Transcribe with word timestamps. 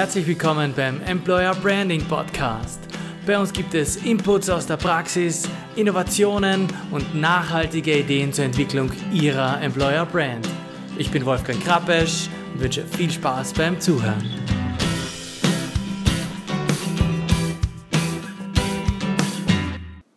Herzlich 0.00 0.26
willkommen 0.26 0.72
beim 0.74 1.02
Employer 1.02 1.54
Branding 1.54 2.02
Podcast. 2.06 2.80
Bei 3.26 3.38
uns 3.38 3.52
gibt 3.52 3.74
es 3.74 3.96
Inputs 3.96 4.48
aus 4.48 4.66
der 4.66 4.78
Praxis, 4.78 5.46
Innovationen 5.76 6.68
und 6.90 7.14
nachhaltige 7.14 7.98
Ideen 7.98 8.32
zur 8.32 8.46
Entwicklung 8.46 8.90
Ihrer 9.12 9.60
Employer 9.60 10.06
Brand. 10.06 10.48
Ich 10.96 11.10
bin 11.10 11.26
Wolfgang 11.26 11.62
Krappesch 11.62 12.30
und 12.54 12.62
wünsche 12.62 12.86
viel 12.86 13.10
Spaß 13.10 13.52
beim 13.52 13.78
Zuhören. 13.78 14.24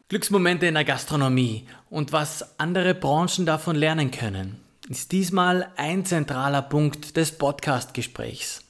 Glücksmomente 0.07 0.65
in 0.65 0.75
der 0.75 0.86
Gastronomie 0.86 1.68
und 1.89 2.13
was 2.13 2.57
andere 2.57 2.95
Branchen 2.95 3.45
davon 3.45 3.75
lernen 3.75 4.11
können, 4.11 4.61
ist 4.88 5.11
diesmal 5.11 5.68
ein 5.75 6.05
zentraler 6.05 6.61
Punkt 6.61 7.18
des 7.18 7.38
Podcast-Gesprächs. 7.38 8.63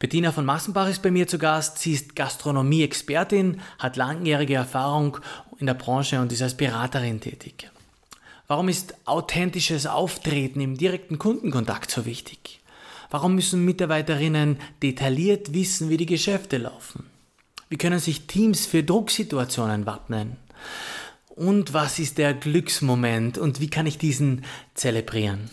Bettina 0.00 0.32
von 0.32 0.46
Massenbach 0.46 0.88
ist 0.88 1.02
bei 1.02 1.10
mir 1.10 1.28
zu 1.28 1.38
Gast. 1.38 1.78
Sie 1.78 1.92
ist 1.92 2.16
Gastronomie-Expertin, 2.16 3.60
hat 3.78 3.98
langjährige 3.98 4.54
Erfahrung 4.54 5.18
in 5.58 5.66
der 5.66 5.74
Branche 5.74 6.18
und 6.18 6.32
ist 6.32 6.40
als 6.40 6.56
Beraterin 6.56 7.20
tätig. 7.20 7.70
Warum 8.48 8.70
ist 8.70 8.94
authentisches 9.04 9.84
Auftreten 9.84 10.62
im 10.62 10.78
direkten 10.78 11.18
Kundenkontakt 11.18 11.90
so 11.90 12.06
wichtig? 12.06 12.60
Warum 13.10 13.34
müssen 13.34 13.62
Mitarbeiterinnen 13.66 14.56
detailliert 14.82 15.52
wissen, 15.52 15.90
wie 15.90 15.98
die 15.98 16.06
Geschäfte 16.06 16.56
laufen? 16.56 17.04
Wie 17.68 17.76
können 17.76 18.00
sich 18.00 18.26
Teams 18.26 18.64
für 18.64 18.82
Drucksituationen 18.82 19.84
wappnen? 19.84 20.38
Und 21.28 21.74
was 21.74 21.98
ist 21.98 22.16
der 22.16 22.32
Glücksmoment 22.32 23.36
und 23.36 23.60
wie 23.60 23.68
kann 23.68 23.84
ich 23.84 23.98
diesen 23.98 24.46
zelebrieren? 24.74 25.50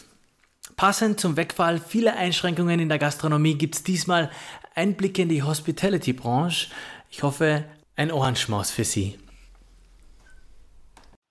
Passend 0.77 1.19
zum 1.19 1.37
Wegfall 1.37 1.79
vieler 1.79 2.17
Einschränkungen 2.17 2.79
in 2.79 2.87
der 2.87 2.99
Gastronomie 2.99 3.55
gibt 3.55 3.73
es 3.73 3.83
diesmal 3.83 4.29
Einblicke 4.75 5.23
in 5.23 5.29
die 5.29 5.41
Hospitality-Branche. 5.41 6.69
Ich 7.09 7.23
hoffe, 7.23 7.65
ein 7.95 8.11
Ohrenschmaus 8.11 8.69
für 8.69 8.83
Sie. 8.83 9.17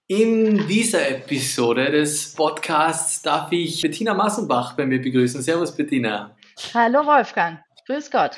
In 0.09 0.67
dieser 0.67 1.09
Episode 1.09 1.93
des 1.93 2.35
Podcasts 2.35 3.23
darf 3.23 3.53
ich 3.53 3.81
Bettina 3.83 4.15
Massenbach 4.15 4.73
bei 4.73 4.85
mir 4.85 5.01
begrüßen. 5.01 5.41
Servus, 5.41 5.77
Bettina. 5.77 6.37
Hallo, 6.75 7.07
Wolfgang. 7.07 7.61
Grüß 7.87 8.11
Gott. 8.11 8.37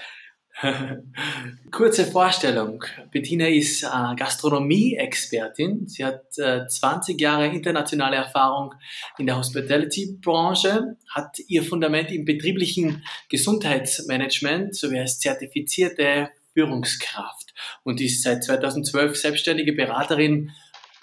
Kurze 1.71 2.05
Vorstellung. 2.05 2.85
Bettina 3.13 3.47
ist 3.47 3.85
äh, 3.85 4.15
Gastronomie-Expertin. 4.17 5.87
Sie 5.87 6.05
hat 6.05 6.37
äh, 6.39 6.67
20 6.67 7.21
Jahre 7.21 7.47
internationale 7.47 8.17
Erfahrung 8.17 8.75
in 9.19 9.27
der 9.27 9.37
Hospitality-Branche, 9.37 10.97
hat 11.15 11.39
ihr 11.47 11.63
Fundament 11.63 12.11
im 12.11 12.25
betrieblichen 12.25 13.05
Gesundheitsmanagement 13.29 14.75
sowie 14.75 14.99
als 14.99 15.21
zertifizierte 15.21 16.31
Führungskraft 16.55 17.55
und 17.85 18.01
ist 18.01 18.23
seit 18.23 18.43
2012 18.43 19.17
selbstständige 19.17 19.75
Beraterin 19.75 20.51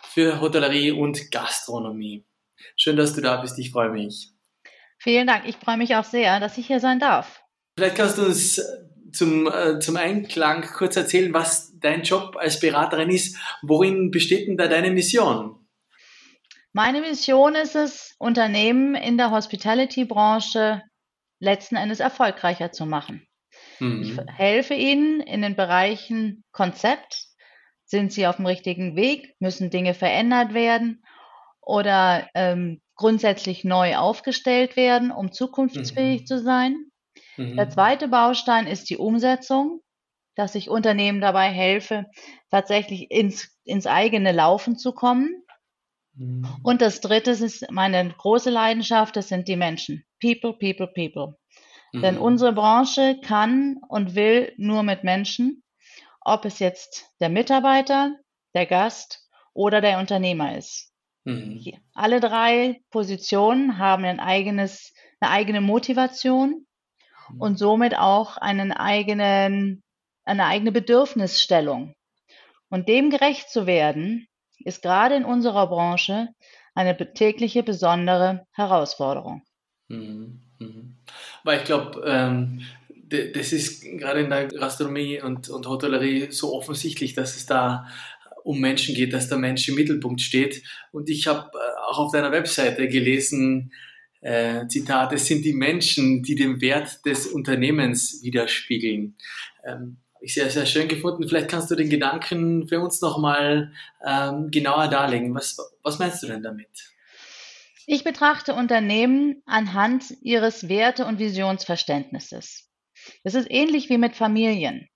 für 0.09 0.41
Hotellerie 0.41 0.91
und 0.91 1.31
Gastronomie. 1.31 2.25
Schön, 2.75 2.97
dass 2.97 3.13
du 3.13 3.21
da 3.21 3.37
bist. 3.37 3.57
Ich 3.59 3.71
freue 3.71 3.89
mich. 3.89 4.31
Vielen 4.97 5.27
Dank. 5.27 5.47
Ich 5.47 5.55
freue 5.55 5.77
mich 5.77 5.95
auch 5.95 6.03
sehr, 6.03 6.39
dass 6.39 6.57
ich 6.57 6.67
hier 6.67 6.79
sein 6.79 6.99
darf. 6.99 7.41
Vielleicht 7.77 7.95
kannst 7.95 8.17
du 8.17 8.25
uns 8.25 8.61
zum, 9.15 9.47
äh, 9.47 9.79
zum 9.79 9.97
Einklang 9.97 10.61
kurz 10.61 10.95
erzählen, 10.95 11.33
was 11.33 11.73
dein 11.79 12.03
Job 12.03 12.35
als 12.37 12.59
Beraterin 12.59 13.09
ist. 13.09 13.37
Worin 13.61 14.11
besteht 14.11 14.47
denn 14.47 14.57
da 14.57 14.67
deine 14.67 14.91
Mission? 14.91 15.55
Meine 16.73 17.01
Mission 17.01 17.55
ist 17.55 17.75
es, 17.75 18.15
Unternehmen 18.19 18.95
in 18.95 19.17
der 19.17 19.31
Hospitality-Branche 19.31 20.81
letzten 21.39 21.77
Endes 21.77 21.99
erfolgreicher 21.99 22.71
zu 22.71 22.85
machen. 22.85 23.25
Mhm. 23.79 24.01
Ich 24.01 24.17
helfe 24.35 24.73
ihnen 24.73 25.21
in 25.21 25.41
den 25.41 25.55
Bereichen 25.55 26.43
Konzept. 26.51 27.27
Sind 27.85 28.11
sie 28.11 28.27
auf 28.27 28.37
dem 28.37 28.45
richtigen 28.45 28.95
Weg? 28.95 29.35
Müssen 29.39 29.69
Dinge 29.69 29.93
verändert 29.93 30.53
werden? 30.53 31.03
Oder 31.61 32.27
ähm, 32.33 32.81
grundsätzlich 32.95 33.63
neu 33.63 33.95
aufgestellt 33.95 34.75
werden, 34.75 35.11
um 35.11 35.31
zukunftsfähig 35.31 36.21
mhm. 36.21 36.25
zu 36.25 36.41
sein? 36.41 36.75
Mhm. 37.37 37.57
Der 37.57 37.69
zweite 37.69 38.07
Baustein 38.07 38.67
ist 38.67 38.89
die 38.89 38.97
Umsetzung, 38.97 39.81
dass 40.35 40.55
ich 40.55 40.69
Unternehmen 40.69 41.21
dabei 41.21 41.49
helfe, 41.49 42.05
tatsächlich 42.51 43.09
ins, 43.11 43.57
ins 43.63 43.87
eigene 43.87 44.31
Laufen 44.31 44.77
zu 44.77 44.93
kommen. 44.93 45.43
Mhm. 46.13 46.47
Und 46.63 46.81
das 46.81 47.01
dritte 47.01 47.31
ist 47.31 47.71
meine 47.71 48.09
große 48.09 48.49
Leidenschaft, 48.49 49.15
das 49.15 49.29
sind 49.29 49.47
die 49.47 49.55
Menschen. 49.55 50.05
People, 50.21 50.53
people, 50.53 50.87
people. 50.87 51.37
Mhm. 51.93 52.01
Denn 52.01 52.17
unsere 52.17 52.53
Branche 52.53 53.19
kann 53.21 53.77
und 53.87 54.15
will 54.15 54.53
nur 54.57 54.83
mit 54.83 55.03
Menschen, 55.03 55.63
ob 56.21 56.45
es 56.45 56.59
jetzt 56.59 57.05
der 57.19 57.29
Mitarbeiter, 57.29 58.15
der 58.53 58.65
Gast 58.65 59.27
oder 59.53 59.81
der 59.81 59.99
Unternehmer 59.99 60.57
ist. 60.57 60.91
Mhm. 61.23 61.61
Alle 61.93 62.19
drei 62.19 62.81
Positionen 62.91 63.77
haben 63.77 64.05
ein 64.05 64.19
eigenes, 64.19 64.93
eine 65.19 65.31
eigene 65.31 65.61
Motivation 65.61 66.64
und 67.39 67.57
somit 67.57 67.97
auch 67.97 68.37
einen 68.37 68.71
eigenen, 68.71 69.83
eine 70.23 70.45
eigene 70.45 70.71
Bedürfnisstellung. 70.71 71.93
Und 72.69 72.87
dem 72.87 73.09
gerecht 73.09 73.49
zu 73.49 73.67
werden, 73.67 74.27
ist 74.59 74.81
gerade 74.81 75.15
in 75.15 75.25
unserer 75.25 75.67
Branche 75.67 76.29
eine 76.73 76.97
tägliche 77.13 77.63
besondere 77.63 78.45
Herausforderung. 78.51 79.43
Mhm. 79.87 80.41
Mhm. 80.59 80.97
Weil 81.43 81.59
ich 81.59 81.65
glaube, 81.65 82.03
ähm, 82.05 82.61
das 83.07 83.53
ist 83.53 83.83
gerade 83.83 84.21
in 84.21 84.29
der 84.29 84.47
Gastronomie 84.47 85.21
und, 85.21 85.49
und 85.49 85.67
Hotellerie 85.67 86.31
so 86.31 86.53
offensichtlich, 86.53 87.13
dass 87.13 87.35
es 87.35 87.45
da 87.45 87.87
um 88.43 88.59
Menschen 88.59 88.95
geht, 88.95 89.13
dass 89.13 89.29
der 89.29 89.37
Mensch 89.37 89.67
im 89.69 89.75
Mittelpunkt 89.75 90.21
steht. 90.21 90.63
Und 90.91 91.09
ich 91.09 91.27
habe 91.27 91.51
äh, 91.53 91.89
auch 91.89 91.99
auf 91.99 92.11
deiner 92.11 92.31
Webseite 92.31 92.87
gelesen, 92.87 93.71
äh, 94.25 94.67
Zitat, 94.67 95.13
es 95.13 95.27
sind 95.27 95.45
die 95.45 95.53
Menschen, 95.53 96.23
die 96.23 96.33
den 96.33 96.59
Wert 96.59 97.05
des 97.05 97.27
Unternehmens 97.27 98.23
widerspiegeln. 98.23 99.15
Ähm, 99.63 99.97
ich 100.19 100.33
sehr, 100.33 100.49
sehr 100.49 100.65
schön 100.65 100.87
gefunden. 100.87 101.27
Vielleicht 101.27 101.47
kannst 101.49 101.69
du 101.69 101.75
den 101.75 101.91
Gedanken 101.91 102.67
für 102.67 102.79
uns 102.79 103.01
nochmal 103.01 103.71
ähm, 104.03 104.49
genauer 104.49 104.87
darlegen. 104.87 105.35
Was, 105.35 105.57
was 105.83 105.99
meinst 105.99 106.23
du 106.23 106.27
denn 106.27 106.41
damit? 106.41 106.95
Ich 107.85 108.03
betrachte 108.03 108.55
Unternehmen 108.55 109.43
anhand 109.45 110.05
ihres 110.21 110.67
Werte- 110.67 111.05
und 111.05 111.19
Visionsverständnisses. 111.19 112.67
Es 113.23 113.35
ist 113.35 113.51
ähnlich 113.51 113.89
wie 113.89 113.99
mit 113.99 114.15
Familien. 114.15 114.89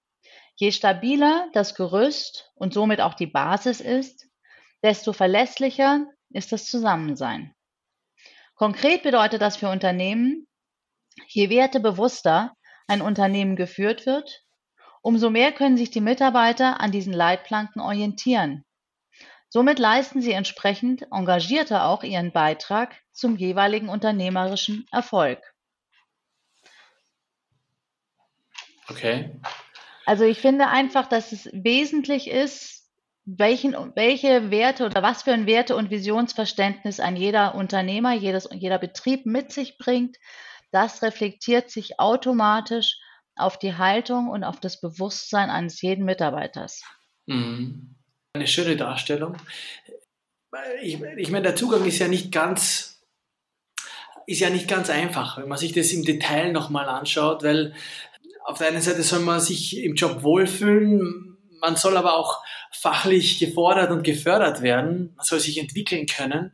Je 0.56 0.72
stabiler 0.72 1.48
das 1.54 1.76
Gerüst 1.76 2.52
und 2.56 2.74
somit 2.74 3.00
auch 3.00 3.14
die 3.14 3.28
Basis 3.28 3.80
ist, 3.80 4.26
desto 4.82 5.14
verlässlicher 5.14 6.08
ist 6.32 6.52
das 6.52 6.66
Zusammensein. 6.66 7.54
Konkret 8.60 9.04
bedeutet 9.04 9.42
das 9.42 9.56
für 9.56 9.70
Unternehmen, 9.70 10.46
je 11.30 11.50
wertebewusster 11.50 12.54
ein 12.88 13.02
Unternehmen 13.02 13.56
geführt 13.56 14.06
wird, 14.06 14.44
umso 15.02 15.30
mehr 15.30 15.54
können 15.54 15.78
sich 15.78 15.92
die 15.92 16.02
Mitarbeiter 16.02 16.82
an 16.82 16.92
diesen 16.92 17.14
Leitplanken 17.14 17.80
orientieren. 17.80 18.66
Somit 19.48 19.80
leisten 19.80 20.22
sie 20.22 20.34
entsprechend 20.34 21.08
engagierter 21.10 21.86
auch 21.86 22.04
ihren 22.04 22.34
Beitrag 22.34 23.02
zum 23.14 23.38
jeweiligen 23.38 23.88
unternehmerischen 23.88 24.86
Erfolg. 24.92 25.40
Okay. 28.90 29.40
Also 30.06 30.26
ich 30.26 30.42
finde 30.42 30.68
einfach, 30.68 31.08
dass 31.08 31.32
es 31.32 31.50
wesentlich 31.54 32.30
ist, 32.30 32.79
welchen, 33.38 33.76
welche 33.96 34.50
Werte 34.50 34.86
oder 34.86 35.04
was 35.04 35.24
für 35.24 35.34
ein 35.34 35.46
Werte- 35.46 35.76
und 35.76 35.92
Visionsverständnis 35.92 37.00
ein 37.00 37.16
jeder 37.16 37.56
Unternehmer, 37.56 38.14
jedes, 38.14 38.50
jeder 38.52 38.80
Betrieb 38.80 39.26
mit 39.26 39.52
sich 39.52 39.78
bringt, 39.78 40.18
das 40.72 41.02
reflektiert 41.02 41.70
sich 41.70 42.00
automatisch 42.00 42.98
auf 43.36 43.60
die 43.60 43.76
Haltung 43.76 44.30
und 44.30 44.44
auf 44.44 44.60
das 44.60 44.82
Bewusstsein 44.82 45.50
eines 45.50 45.82
jeden 45.82 46.06
Mitarbeiters. 46.06 46.84
Mhm. 47.28 47.96
Eine 48.34 48.48
schöne 48.48 48.76
Darstellung. 48.76 49.38
Ich, 50.82 51.00
ich 51.18 51.30
meine, 51.30 51.44
der 51.44 51.56
Zugang 51.56 51.86
ist 51.86 52.00
ja 52.00 52.08
nicht 52.08 52.32
ganz, 52.32 53.02
ist 54.26 54.40
ja 54.40 54.50
nicht 54.50 54.68
ganz 54.68 54.90
einfach, 54.90 55.38
wenn 55.38 55.48
man 55.48 55.58
sich 55.58 55.74
das 55.74 55.92
im 55.92 56.04
Detail 56.04 56.52
nochmal 56.52 56.90
anschaut, 56.90 57.44
weil 57.44 57.74
auf 58.44 58.58
der 58.58 58.70
einen 58.70 58.82
Seite 58.82 59.04
soll 59.04 59.20
man 59.20 59.40
sich 59.40 59.78
im 59.78 59.96
Job 59.96 60.24
wohlfühlen, 60.24 61.29
man 61.62 61.76
soll 61.76 61.98
aber 61.98 62.18
auch 62.18 62.44
fachlich 62.72 63.40
gefordert 63.40 63.92
und 63.92 64.04
gefördert 64.04 64.62
werden. 64.62 65.14
Man 65.16 65.26
soll 65.26 65.40
sich 65.40 65.58
entwickeln 65.58 66.06
können. 66.06 66.54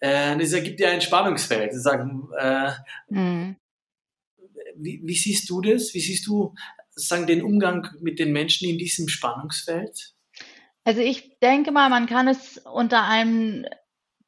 Äh, 0.00 0.36
das 0.38 0.52
ergibt 0.52 0.80
ja 0.80 0.90
ein 0.90 1.00
Spannungsfeld. 1.00 1.72
Sagen, 1.74 2.28
äh, 2.38 2.72
mhm. 3.08 3.56
wie, 4.76 5.00
wie, 5.04 5.14
siehst 5.14 5.48
du 5.48 5.60
das? 5.60 5.94
Wie 5.94 6.00
siehst 6.00 6.26
du 6.26 6.54
sagen, 6.94 7.26
den 7.26 7.42
Umgang 7.42 7.88
mit 8.00 8.18
den 8.18 8.32
Menschen 8.32 8.68
in 8.68 8.78
diesem 8.78 9.08
Spannungsfeld? 9.08 10.14
Also 10.84 11.00
ich 11.00 11.38
denke 11.38 11.70
mal, 11.70 11.88
man 11.88 12.06
kann 12.06 12.28
es 12.28 12.58
unter 12.58 13.04
einem 13.04 13.66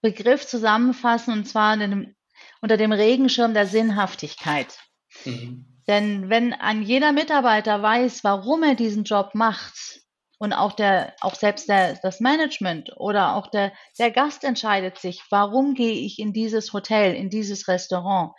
Begriff 0.01 0.47
zusammenfassen, 0.47 1.33
und 1.33 1.47
zwar 1.47 1.77
dem, 1.77 2.15
unter 2.61 2.77
dem 2.77 2.93
Regenschirm 2.93 3.55
der 3.55 3.67
Sinnhaftigkeit. 3.67 4.79
Mhm. 5.25 5.74
Denn 5.87 6.31
wenn 6.31 6.53
ein 6.53 6.83
jeder 6.83 7.13
Mitarbeiter 7.13 7.83
weiß, 7.83 8.25
warum 8.25 8.63
er 8.63 8.75
diesen 8.75 9.05
Job 9.05 9.31
macht, 9.35 10.05
und 10.39 10.53
auch 10.53 10.73
der, 10.73 11.15
auch 11.21 11.35
selbst 11.35 11.69
der, 11.69 11.95
das 12.03 12.21
Management 12.21 12.93
oder 12.97 13.35
auch 13.35 13.47
der, 13.49 13.73
der 13.99 14.11
Gast 14.11 14.45
entscheidet 14.45 14.99
sich, 14.99 15.23
warum 15.31 15.75
gehe 15.75 15.95
ich 15.95 16.19
in 16.19 16.33
dieses 16.33 16.73
Hotel, 16.73 17.15
in 17.15 17.31
dieses 17.31 17.67
Restaurant. 17.69 18.33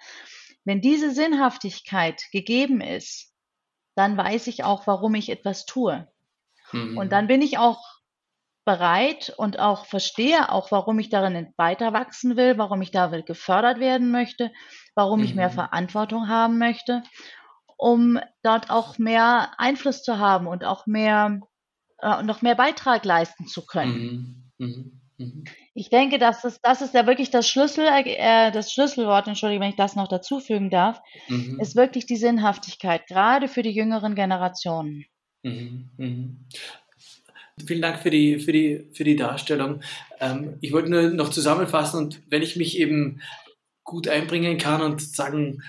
Wenn 0.66 0.82
diese 0.82 1.12
Sinnhaftigkeit 1.12 2.22
gegeben 2.32 2.82
ist, 2.82 3.34
dann 3.96 4.18
weiß 4.18 4.48
ich 4.48 4.64
auch, 4.64 4.88
warum 4.88 5.16
ich 5.16 5.30
etwas 5.30 5.66
tue. 5.66 6.08
Mhm. 6.72 6.98
Und 6.98 7.12
dann 7.12 7.28
bin 7.28 7.42
ich 7.42 7.58
auch 7.58 7.82
bereit 8.66 9.34
und 9.38 9.60
auch 9.60 9.86
verstehe 9.86 10.52
auch, 10.52 10.72
warum 10.72 11.00
ich 11.00 11.10
darin 11.10 11.54
weiter 11.56 11.94
wachsen 11.94 12.36
will, 12.36 12.58
warum 12.58 12.82
ich 12.82 12.92
da 12.92 13.08
gefördert 13.08 13.80
werden 13.80 14.12
möchte, 14.12 14.52
warum 14.96 15.20
mhm. 15.20 15.26
ich 15.26 15.36
mehr 15.36 15.50
mhm. 15.50 15.54
Verantwortung 15.54 16.28
haben 16.28 16.58
möchte, 16.58 17.04
um 17.78 18.20
dort 18.44 18.70
auch 18.70 18.98
mehr 18.98 19.52
Einfluss 19.58 20.04
zu 20.04 20.18
haben 20.18 20.48
und 20.48 20.64
auch 20.66 20.88
mehr 20.88 21.40
äh, 22.02 22.24
noch 22.24 22.42
mehr 22.42 22.56
Beitrag 22.56 23.06
leisten 23.06 23.48
zu 23.48 23.66
können. 23.66 24.52
Mhm. 24.58 24.66
Mhm. 24.66 25.02
Mhm. 25.18 25.44
Ich 25.74 25.90
denke, 25.90 26.18
das, 26.18 26.42
das 26.62 26.82
ist 26.82 26.94
ja 26.94 27.08
wirklich 27.08 27.32
das 27.32 27.48
Schlüssel, 27.48 27.86
äh, 27.88 28.52
das 28.52 28.72
Schlüsselwort, 28.74 29.28
entschuldige, 29.28 29.62
wenn 29.62 29.70
ich 29.70 29.76
das 29.76 29.96
noch 29.96 30.08
dazufügen 30.08 30.70
darf, 30.70 31.02
mhm. 31.28 31.60
ist 31.60 31.76
wirklich 31.76 32.06
die 32.06 32.18
Sinnhaftigkeit, 32.18 33.08
gerade 33.08 33.48
für 33.48 33.62
die 33.62 33.72
jüngeren 33.72 34.16
Generationen. 34.16 35.06
Vielen 37.64 37.82
Dank 37.82 38.00
für 38.00 38.10
die, 38.10 38.40
für 38.40 38.52
die, 38.52 38.90
für 38.94 39.04
die 39.04 39.16
Darstellung. 39.16 39.82
Ähm, 40.20 40.58
ich 40.62 40.74
wollte 40.74 40.90
nur 40.90 41.04
noch 41.10 41.30
zusammenfassen 41.30 42.04
und 42.04 42.22
wenn 42.30 42.42
ich 42.42 42.56
mich 42.56 42.80
eben 42.80 43.22
gut 43.84 44.08
einbringen 44.08 44.58
kann 44.58 44.82
und 44.82 45.02
sagen, 45.02 45.62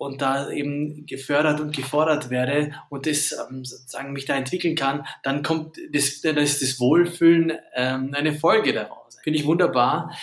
und 0.00 0.22
da 0.22 0.50
eben 0.50 1.04
gefördert 1.04 1.60
und 1.60 1.76
gefordert 1.76 2.30
werde 2.30 2.72
und 2.88 3.04
das 3.04 3.32
ähm, 3.32 3.66
sozusagen 3.66 4.14
mich 4.14 4.24
da 4.24 4.34
entwickeln 4.34 4.74
kann, 4.74 5.06
dann 5.22 5.42
kommt 5.42 5.76
das, 5.92 6.22
dann 6.22 6.38
ist 6.38 6.62
das 6.62 6.80
Wohlfühlen 6.80 7.52
ähm, 7.74 8.14
eine 8.14 8.32
Folge 8.32 8.72
daraus. 8.72 9.18
Finde 9.22 9.38
ich 9.38 9.44
wunderbar. 9.44 10.16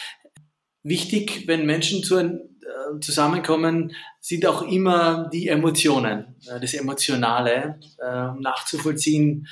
Wichtig, 0.82 1.48
wenn 1.48 1.68
Menschen 1.68 2.02
zu, 2.02 2.18
äh, 2.18 3.00
zusammenkommen, 3.02 3.94
sind 4.20 4.48
auch 4.48 4.64
immer 4.64 5.30
die 5.32 5.48
Emotionen, 5.48 6.36
äh, 6.50 6.60
das 6.60 6.74
Emotionale 6.74 7.80
äh, 8.04 8.42
nachzuvollziehen. 8.42 9.48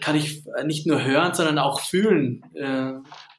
Kann 0.00 0.16
ich 0.16 0.44
nicht 0.64 0.86
nur 0.86 1.02
hören, 1.02 1.34
sondern 1.34 1.58
auch 1.58 1.80
fühlen, 1.80 2.42
äh, 2.54 2.92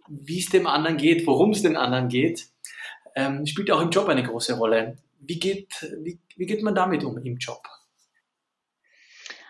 wie 0.08 0.40
es 0.40 0.50
dem 0.50 0.68
anderen 0.68 0.98
geht, 0.98 1.26
worum 1.28 1.52
es 1.52 1.62
den 1.62 1.78
anderen 1.78 2.08
geht. 2.08 2.48
Ähm, 3.16 3.46
spielt 3.46 3.72
auch 3.72 3.82
im 3.82 3.92
Job 3.92 4.08
eine 4.10 4.24
große 4.24 4.58
Rolle. 4.58 4.98
Wie 5.20 5.40
geht, 5.40 5.74
wie, 6.04 6.20
wie 6.36 6.46
geht 6.46 6.64
man 6.64 6.76
damit 6.76 7.04
um 7.04 7.18
im 7.18 7.38
Job? 7.38 7.62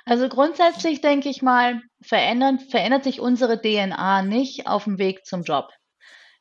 Also 0.05 0.29
grundsätzlich 0.29 1.01
denke 1.01 1.29
ich 1.29 1.41
mal, 1.41 1.81
verändert, 2.01 2.61
verändert 2.69 3.03
sich 3.03 3.19
unsere 3.19 3.59
DNA 3.59 4.21
nicht 4.21 4.67
auf 4.67 4.83
dem 4.83 4.99
Weg 4.99 5.25
zum 5.25 5.43
Job. 5.43 5.69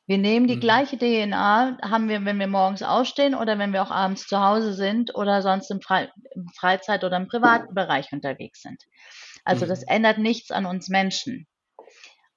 Wir 0.07 0.19
nehmen 0.19 0.47
die 0.47 0.57
mhm. 0.57 0.59
gleiche 0.59 0.97
DNA, 0.99 1.79
haben 1.81 2.07
wir, 2.07 2.23
wenn 2.25 2.37
wir 2.37 2.47
morgens 2.47 2.83
aufstehen 2.83 3.33
oder 3.33 3.57
wenn 3.57 3.73
wir 3.73 3.81
auch 3.81 3.89
abends 3.89 4.27
zu 4.27 4.39
Hause 4.39 4.73
sind 4.73 5.15
oder 5.15 5.41
sonst 5.41 5.71
im, 5.71 5.81
Fre 5.81 6.11
im 6.35 6.47
Freizeit- 6.49 7.03
oder 7.03 7.17
im 7.17 7.27
privaten 7.27 7.73
Bereich 7.73 8.11
unterwegs 8.11 8.61
sind. 8.61 8.83
Also 9.45 9.65
mhm. 9.65 9.69
das 9.69 9.83
ändert 9.83 10.17
nichts 10.17 10.51
an 10.51 10.65
uns 10.65 10.89
Menschen. 10.89 11.47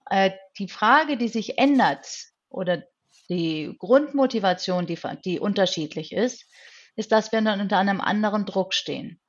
Äh, 0.08 0.31
die 0.58 0.69
Frage, 0.69 1.16
die 1.16 1.28
sich 1.28 1.58
ändert 1.58 2.06
oder 2.49 2.84
die 3.28 3.75
Grundmotivation, 3.78 4.87
die, 4.87 4.99
die 5.25 5.40
unterschiedlich 5.40 6.12
ist, 6.12 6.46
ist, 6.96 7.12
dass 7.12 7.32
wir 7.32 7.40
dann 7.40 7.60
unter 7.60 7.78
einem 7.78 8.00
anderen 8.00 8.44
Druck 8.46 8.75
stehen. 8.75 9.20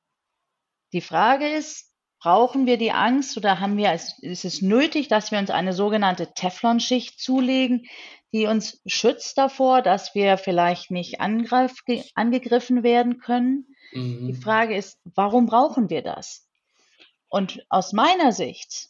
Die 0.93 1.01
Frage 1.01 1.47
ist, 1.47 1.93
brauchen 2.19 2.65
wir 2.65 2.77
die 2.77 2.91
Angst 2.91 3.37
oder 3.37 3.59
haben 3.59 3.77
wir, 3.77 3.93
ist 3.93 4.45
es 4.45 4.61
nötig, 4.61 5.07
dass 5.07 5.31
wir 5.31 5.39
uns 5.39 5.49
eine 5.49 5.73
sogenannte 5.73 6.33
Teflonschicht 6.33 7.19
zulegen, 7.19 7.85
die 8.33 8.45
uns 8.45 8.81
schützt 8.85 9.37
davor, 9.37 9.81
dass 9.81 10.15
wir 10.15 10.37
vielleicht 10.37 10.91
nicht 10.91 11.21
angegriffen 11.21 12.83
werden 12.83 13.19
können? 13.19 13.67
Mhm. 13.93 14.27
Die 14.27 14.33
Frage 14.33 14.75
ist, 14.75 14.99
warum 15.03 15.45
brauchen 15.45 15.89
wir 15.89 16.01
das? 16.01 16.48
Und 17.29 17.63
aus 17.69 17.93
meiner 17.93 18.31
Sicht 18.31 18.89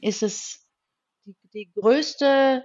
ist 0.00 0.22
es 0.22 0.66
die, 1.24 1.34
die 1.52 1.72
größte 1.72 2.64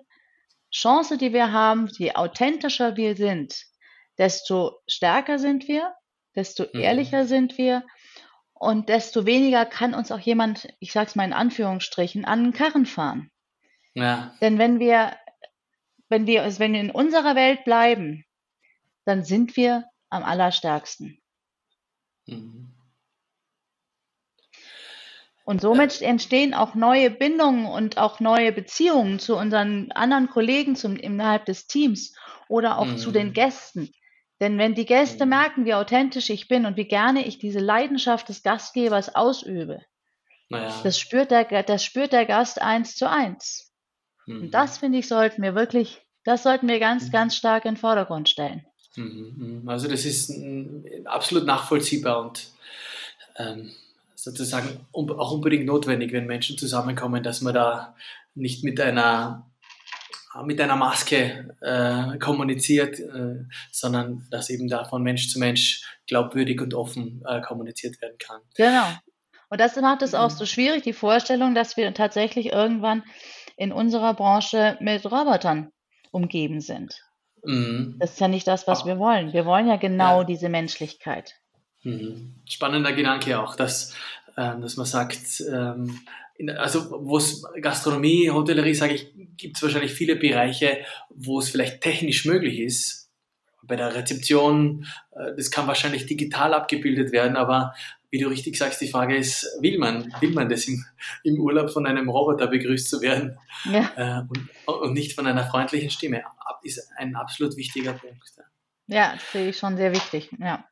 Chance, 0.71 1.17
die 1.17 1.33
wir 1.33 1.51
haben, 1.51 1.87
je 1.97 2.13
authentischer 2.15 2.97
wir 2.97 3.15
sind, 3.15 3.65
desto 4.17 4.81
stärker 4.87 5.39
sind 5.39 5.67
wir, 5.67 5.95
desto 6.35 6.63
mhm. 6.73 6.81
ehrlicher 6.81 7.25
sind 7.25 7.57
wir 7.57 7.85
und 8.53 8.89
desto 8.89 9.25
weniger 9.25 9.65
kann 9.65 9.93
uns 9.93 10.11
auch 10.11 10.19
jemand, 10.19 10.67
ich 10.79 10.91
sage 10.91 11.07
es 11.07 11.15
mal 11.15 11.25
in 11.25 11.33
Anführungsstrichen, 11.33 12.25
an 12.25 12.43
den 12.43 12.53
Karren 12.53 12.85
fahren. 12.85 13.31
Ja. 13.93 14.35
Denn 14.41 14.57
wenn 14.57 14.79
wir, 14.79 15.15
wenn 16.09 16.27
wir, 16.27 16.43
wenn 16.59 16.73
wir 16.73 16.81
in 16.81 16.91
unserer 16.91 17.35
Welt 17.35 17.63
bleiben, 17.63 18.25
dann 19.05 19.23
sind 19.23 19.55
wir 19.55 19.85
am 20.09 20.23
allerstärksten. 20.23 21.21
Mhm. 22.25 22.76
Und 25.47 25.61
somit 25.61 26.01
entstehen 26.01 26.53
auch 26.53 26.75
neue 26.75 27.09
Bindungen 27.09 27.67
und 27.67 27.97
auch 27.97 28.19
neue 28.19 28.51
Beziehungen 28.51 29.17
zu 29.17 29.37
unseren 29.37 29.93
anderen 29.93 30.29
Kollegen 30.29 30.75
zum, 30.75 30.97
innerhalb 30.97 31.45
des 31.45 31.67
Teams 31.67 32.13
oder 32.49 32.77
auch 32.77 32.87
mhm. 32.87 32.97
zu 32.97 33.11
den 33.11 33.27
mhm. 33.27 33.33
Gästen. 33.33 33.89
Denn 34.41 34.57
wenn 34.57 34.75
die 34.75 34.85
Gäste 34.85 35.23
mhm. 35.23 35.29
merken, 35.29 35.65
wie 35.65 35.73
authentisch 35.73 36.29
ich 36.31 36.49
bin 36.49 36.65
und 36.65 36.75
wie 36.75 36.83
gerne 36.83 37.25
ich 37.25 37.39
diese 37.39 37.59
Leidenschaft 37.59 38.27
des 38.27 38.43
Gastgebers 38.43 39.15
ausübe, 39.15 39.79
naja. 40.49 40.81
das, 40.83 40.99
spürt 40.99 41.31
der, 41.31 41.45
das 41.63 41.81
spürt 41.81 42.11
der 42.11 42.25
Gast 42.25 42.61
eins 42.61 42.97
zu 42.97 43.09
eins. 43.09 43.71
Mhm. 44.25 44.41
Und 44.41 44.51
das, 44.51 44.79
finde 44.79 44.99
ich, 44.99 45.07
sollten 45.07 45.41
wir 45.41 45.55
wirklich, 45.55 46.01
das 46.25 46.43
sollten 46.43 46.67
wir 46.67 46.81
ganz, 46.81 47.07
mhm. 47.07 47.11
ganz 47.11 47.37
stark 47.37 47.63
in 47.63 47.75
den 47.75 47.79
Vordergrund 47.79 48.27
stellen. 48.27 48.65
Mhm. 48.97 49.61
mhm. 49.61 49.69
Also 49.69 49.87
das 49.87 50.03
ist 50.03 50.29
absolut 51.05 51.45
nachvollziehbar 51.45 52.19
und 52.19 52.49
ähm, 53.37 53.71
sozusagen 54.27 54.85
auch 54.91 55.31
unbedingt 55.31 55.65
notwendig, 55.65 56.11
wenn 56.11 56.25
Menschen 56.25 56.57
zusammenkommen, 56.57 57.23
dass 57.23 57.41
man 57.41 57.53
da 57.53 57.95
nicht 58.35 58.63
mit 58.63 58.79
einer 58.81 59.49
mit 60.43 60.61
einer 60.61 60.75
Maske 60.75 61.55
äh, 61.61 62.19
kommuniziert, 62.19 62.99
äh, 62.99 63.45
sondern 63.71 64.27
dass 64.29 64.51
eben 64.51 64.67
da 64.67 64.83
von 64.85 65.01
Mensch 65.01 65.29
zu 65.29 65.39
Mensch 65.39 65.81
glaubwürdig 66.05 66.61
und 66.61 66.75
offen 66.75 67.23
äh, 67.27 67.41
kommuniziert 67.41 67.99
werden 68.03 68.19
kann. 68.19 68.41
Genau. 68.55 68.85
Und 69.49 69.59
das 69.59 69.75
macht 69.77 70.03
es 70.03 70.13
auch 70.13 70.29
mhm. 70.29 70.35
so 70.35 70.45
schwierig, 70.45 70.83
die 70.83 70.93
Vorstellung, 70.93 71.55
dass 71.55 71.75
wir 71.75 71.91
tatsächlich 71.95 72.51
irgendwann 72.51 73.03
in 73.55 73.71
unserer 73.71 74.13
Branche 74.13 74.77
mit 74.79 75.05
Robotern 75.05 75.71
umgeben 76.11 76.61
sind. 76.61 77.01
Mhm. 77.43 77.95
Das 77.97 78.11
ist 78.11 78.19
ja 78.19 78.27
nicht 78.27 78.47
das, 78.47 78.67
was 78.67 78.85
wir 78.85 78.99
wollen. 78.99 79.33
Wir 79.33 79.45
wollen 79.45 79.67
ja 79.67 79.77
genau 79.77 80.19
ja. 80.19 80.23
diese 80.23 80.49
Menschlichkeit. 80.49 81.33
Mhm. 81.83 82.35
Spannender 82.49 82.91
Gedanke 82.91 83.39
auch, 83.39 83.55
dass, 83.55 83.95
dass 84.37 84.77
man 84.77 84.85
sagt, 84.85 85.43
ähm, 85.51 85.99
also 86.57 86.91
wo 86.91 87.17
es 87.17 87.43
Gastronomie, 87.61 88.29
Hotellerie, 88.29 88.75
sage 88.75 88.93
ich, 88.93 89.11
gibt 89.37 89.57
es 89.57 89.63
wahrscheinlich 89.63 89.91
viele 89.91 90.15
Bereiche, 90.15 90.79
wo 91.09 91.39
es 91.39 91.49
vielleicht 91.49 91.81
technisch 91.81 92.25
möglich 92.25 92.59
ist. 92.59 93.09
Bei 93.63 93.75
der 93.75 93.95
Rezeption, 93.95 94.85
äh, 95.11 95.35
das 95.35 95.51
kann 95.51 95.67
wahrscheinlich 95.67 96.05
digital 96.05 96.53
abgebildet 96.53 97.11
werden, 97.11 97.35
aber 97.35 97.73
wie 98.09 98.19
du 98.19 98.27
richtig 98.29 98.57
sagst, 98.57 98.79
die 98.79 98.87
Frage 98.87 99.17
ist, 99.17 99.57
will 99.59 99.77
man, 99.79 100.13
will 100.21 100.31
man 100.31 100.47
das 100.47 100.65
im, 100.67 100.85
im 101.23 101.39
Urlaub 101.39 101.71
von 101.71 101.85
einem 101.85 102.07
Roboter 102.07 102.47
begrüßt 102.47 102.89
zu 102.89 103.01
werden 103.01 103.37
ja. 103.65 103.91
äh, 103.97 104.21
und, 104.29 104.79
und, 104.81 104.93
nicht 104.93 105.13
von 105.13 105.27
einer 105.27 105.45
freundlichen 105.45 105.89
Stimme? 105.89 106.23
Ist 106.63 106.89
ein 106.97 107.15
absolut 107.15 107.57
wichtiger 107.57 107.93
Punkt. 107.93 108.33
Ja, 108.87 109.13
das 109.13 109.31
sehe 109.31 109.49
ich 109.49 109.57
schon 109.57 109.77
sehr 109.77 109.93
wichtig, 109.93 110.29
ja. 110.39 110.65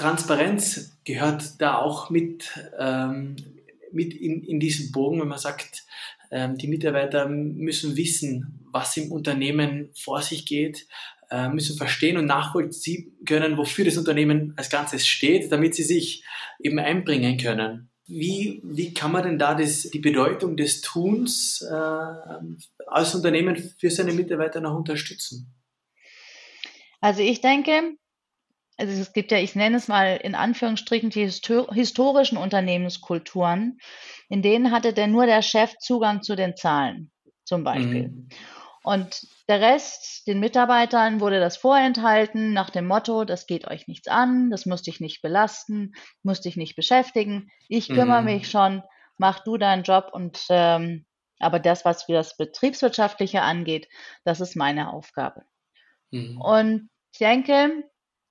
Transparenz 0.00 0.98
gehört 1.04 1.60
da 1.60 1.76
auch 1.76 2.08
mit, 2.08 2.58
ähm, 2.78 3.36
mit 3.92 4.14
in, 4.14 4.42
in 4.42 4.58
diesem 4.58 4.92
Bogen, 4.92 5.20
wenn 5.20 5.28
man 5.28 5.38
sagt, 5.38 5.84
ähm, 6.30 6.56
die 6.56 6.68
Mitarbeiter 6.68 7.28
müssen 7.28 7.96
wissen, 7.96 8.66
was 8.72 8.96
im 8.96 9.12
Unternehmen 9.12 9.90
vor 9.94 10.22
sich 10.22 10.46
geht, 10.46 10.86
äh, 11.30 11.48
müssen 11.48 11.76
verstehen 11.76 12.16
und 12.16 12.24
nachvollziehen 12.24 13.12
können, 13.26 13.58
wofür 13.58 13.84
das 13.84 13.98
Unternehmen 13.98 14.54
als 14.56 14.70
Ganzes 14.70 15.06
steht, 15.06 15.52
damit 15.52 15.74
sie 15.74 15.82
sich 15.82 16.24
eben 16.58 16.78
einbringen 16.78 17.36
können. 17.36 17.90
Wie, 18.06 18.60
wie 18.64 18.94
kann 18.94 19.12
man 19.12 19.22
denn 19.22 19.38
da 19.38 19.54
das, 19.54 19.82
die 19.82 19.98
Bedeutung 19.98 20.56
des 20.56 20.80
Tuns 20.80 21.60
äh, 21.60 21.74
als 22.86 23.14
Unternehmen 23.14 23.56
für 23.78 23.90
seine 23.90 24.12
Mitarbeiter 24.12 24.62
noch 24.62 24.74
unterstützen? 24.74 25.52
Also 27.00 27.22
ich 27.22 27.40
denke, 27.40 27.96
also 28.80 29.00
es 29.00 29.12
gibt 29.12 29.30
ja, 29.30 29.38
ich 29.38 29.54
nenne 29.54 29.76
es 29.76 29.88
mal 29.88 30.16
in 30.16 30.34
Anführungsstrichen 30.34 31.10
die 31.10 31.28
historischen 31.28 32.38
Unternehmenskulturen, 32.38 33.78
in 34.28 34.42
denen 34.42 34.70
hatte 34.70 34.92
denn 34.92 35.12
nur 35.12 35.26
der 35.26 35.42
Chef 35.42 35.76
Zugang 35.78 36.22
zu 36.22 36.34
den 36.34 36.56
Zahlen, 36.56 37.10
zum 37.44 37.62
Beispiel. 37.62 38.08
Mhm. 38.08 38.28
Und 38.82 39.26
der 39.48 39.60
Rest, 39.60 40.26
den 40.26 40.40
Mitarbeitern 40.40 41.20
wurde 41.20 41.38
das 41.38 41.58
vorenthalten 41.58 42.54
nach 42.54 42.70
dem 42.70 42.86
Motto, 42.86 43.24
das 43.24 43.46
geht 43.46 43.68
euch 43.68 43.86
nichts 43.86 44.08
an, 44.08 44.50
das 44.50 44.64
muss 44.64 44.82
dich 44.82 45.00
nicht 45.00 45.20
belasten, 45.20 45.92
muss 46.22 46.40
dich 46.40 46.56
nicht 46.56 46.76
beschäftigen, 46.76 47.50
ich 47.68 47.88
kümmere 47.88 48.20
mhm. 48.20 48.26
mich 48.26 48.50
schon, 48.50 48.82
mach 49.18 49.40
du 49.40 49.58
deinen 49.58 49.82
Job 49.82 50.08
und 50.12 50.40
ähm, 50.48 51.04
aber 51.38 51.58
das, 51.58 51.84
was 51.84 52.04
für 52.04 52.12
das 52.12 52.36
Betriebswirtschaftliche 52.36 53.42
angeht, 53.42 53.88
das 54.24 54.40
ist 54.40 54.56
meine 54.56 54.92
Aufgabe. 54.92 55.42
Mhm. 56.10 56.40
Und 56.40 56.90
ich 57.12 57.18
denke, 57.18 57.84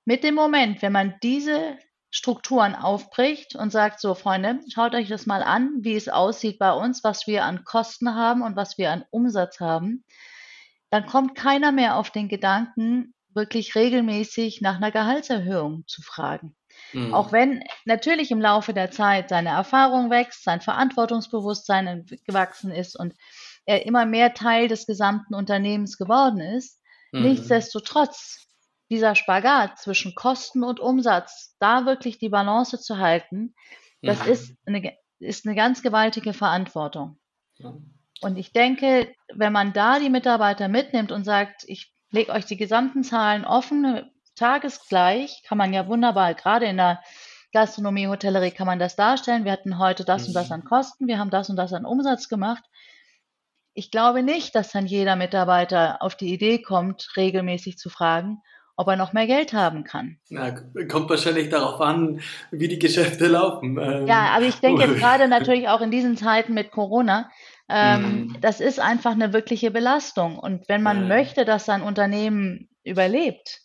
mit 0.04 0.24
dem 0.24 0.34
Moment, 0.34 0.82
wenn 0.82 0.92
man 0.92 1.14
diese 1.22 1.76
Strukturen 2.10 2.74
aufbricht 2.74 3.54
und 3.54 3.70
sagt, 3.70 4.00
so 4.00 4.14
Freunde, 4.14 4.60
schaut 4.72 4.94
euch 4.94 5.08
das 5.08 5.26
mal 5.26 5.42
an, 5.42 5.70
wie 5.80 5.94
es 5.94 6.08
aussieht 6.08 6.58
bei 6.58 6.72
uns, 6.72 7.04
was 7.04 7.26
wir 7.26 7.44
an 7.44 7.64
Kosten 7.64 8.14
haben 8.14 8.42
und 8.42 8.56
was 8.56 8.78
wir 8.78 8.90
an 8.90 9.04
Umsatz 9.10 9.60
haben, 9.60 10.04
dann 10.90 11.06
kommt 11.06 11.36
keiner 11.36 11.70
mehr 11.70 11.96
auf 11.96 12.10
den 12.10 12.28
Gedanken, 12.28 13.14
wirklich 13.32 13.76
regelmäßig 13.76 14.60
nach 14.60 14.76
einer 14.76 14.90
Gehaltserhöhung 14.90 15.84
zu 15.86 16.02
fragen. 16.02 16.56
Mhm. 16.92 17.14
Auch 17.14 17.30
wenn 17.30 17.62
natürlich 17.84 18.32
im 18.32 18.40
Laufe 18.40 18.74
der 18.74 18.90
Zeit 18.90 19.28
seine 19.28 19.50
Erfahrung 19.50 20.10
wächst, 20.10 20.42
sein 20.42 20.60
Verantwortungsbewusstsein 20.60 22.06
gewachsen 22.26 22.72
ist 22.72 22.98
und 22.98 23.14
er 23.66 23.86
immer 23.86 24.04
mehr 24.04 24.34
Teil 24.34 24.66
des 24.66 24.86
gesamten 24.86 25.34
Unternehmens 25.34 25.96
geworden 25.96 26.40
ist, 26.40 26.80
mhm. 27.12 27.22
nichtsdestotrotz 27.22 28.48
dieser 28.90 29.14
Spagat 29.14 29.78
zwischen 29.78 30.14
Kosten 30.14 30.64
und 30.64 30.80
Umsatz, 30.80 31.56
da 31.60 31.86
wirklich 31.86 32.18
die 32.18 32.28
Balance 32.28 32.80
zu 32.80 32.98
halten, 32.98 33.54
das 34.02 34.24
mhm. 34.24 34.32
ist, 34.32 34.56
eine, 34.66 34.96
ist 35.18 35.46
eine 35.46 35.54
ganz 35.54 35.82
gewaltige 35.82 36.32
Verantwortung. 36.32 37.18
Und 38.20 38.36
ich 38.36 38.52
denke, 38.52 39.14
wenn 39.32 39.52
man 39.52 39.72
da 39.72 39.98
die 39.98 40.10
Mitarbeiter 40.10 40.68
mitnimmt 40.68 41.12
und 41.12 41.24
sagt, 41.24 41.64
ich 41.66 41.94
lege 42.10 42.32
euch 42.32 42.44
die 42.44 42.56
gesamten 42.56 43.02
Zahlen 43.02 43.44
offen, 43.44 44.10
tagesgleich, 44.34 45.42
kann 45.46 45.58
man 45.58 45.72
ja 45.72 45.86
wunderbar, 45.86 46.34
gerade 46.34 46.66
in 46.66 46.76
der 46.76 47.02
Gastronomie, 47.52 48.06
Hotellerie 48.06 48.52
kann 48.52 48.66
man 48.66 48.78
das 48.78 48.96
darstellen. 48.96 49.44
Wir 49.44 49.52
hatten 49.52 49.78
heute 49.78 50.04
das 50.04 50.26
und 50.28 50.34
das 50.34 50.48
mhm. 50.48 50.54
an 50.54 50.64
Kosten, 50.64 51.06
wir 51.08 51.18
haben 51.18 51.30
das 51.30 51.50
und 51.50 51.56
das 51.56 51.72
an 51.72 51.84
Umsatz 51.84 52.28
gemacht. 52.28 52.64
Ich 53.74 53.90
glaube 53.90 54.22
nicht, 54.22 54.54
dass 54.54 54.72
dann 54.72 54.86
jeder 54.86 55.16
Mitarbeiter 55.16 56.02
auf 56.02 56.16
die 56.16 56.32
Idee 56.32 56.60
kommt, 56.60 57.08
regelmäßig 57.16 57.78
zu 57.78 57.88
fragen, 57.88 58.42
ob 58.80 58.88
er 58.88 58.96
noch 58.96 59.12
mehr 59.12 59.26
Geld 59.26 59.52
haben 59.52 59.84
kann. 59.84 60.16
Ja, 60.30 60.52
kommt 60.88 61.10
wahrscheinlich 61.10 61.50
darauf 61.50 61.82
an, 61.82 62.22
wie 62.50 62.66
die 62.66 62.78
Geschäfte 62.78 63.26
laufen. 63.26 63.78
Ähm, 63.78 64.06
ja, 64.06 64.30
aber 64.34 64.46
ich 64.46 64.54
denke 64.54 64.82
jetzt 64.84 64.98
gerade 64.98 65.28
natürlich 65.28 65.68
auch 65.68 65.82
in 65.82 65.90
diesen 65.90 66.16
Zeiten 66.16 66.54
mit 66.54 66.70
Corona, 66.70 67.30
ähm, 67.68 68.02
mhm. 68.02 68.36
das 68.40 68.58
ist 68.60 68.80
einfach 68.80 69.10
eine 69.10 69.34
wirkliche 69.34 69.70
Belastung. 69.70 70.38
Und 70.38 70.66
wenn 70.70 70.82
man 70.82 71.02
ja. 71.02 71.08
möchte, 71.08 71.44
dass 71.44 71.66
sein 71.66 71.82
Unternehmen 71.82 72.70
überlebt, 72.82 73.60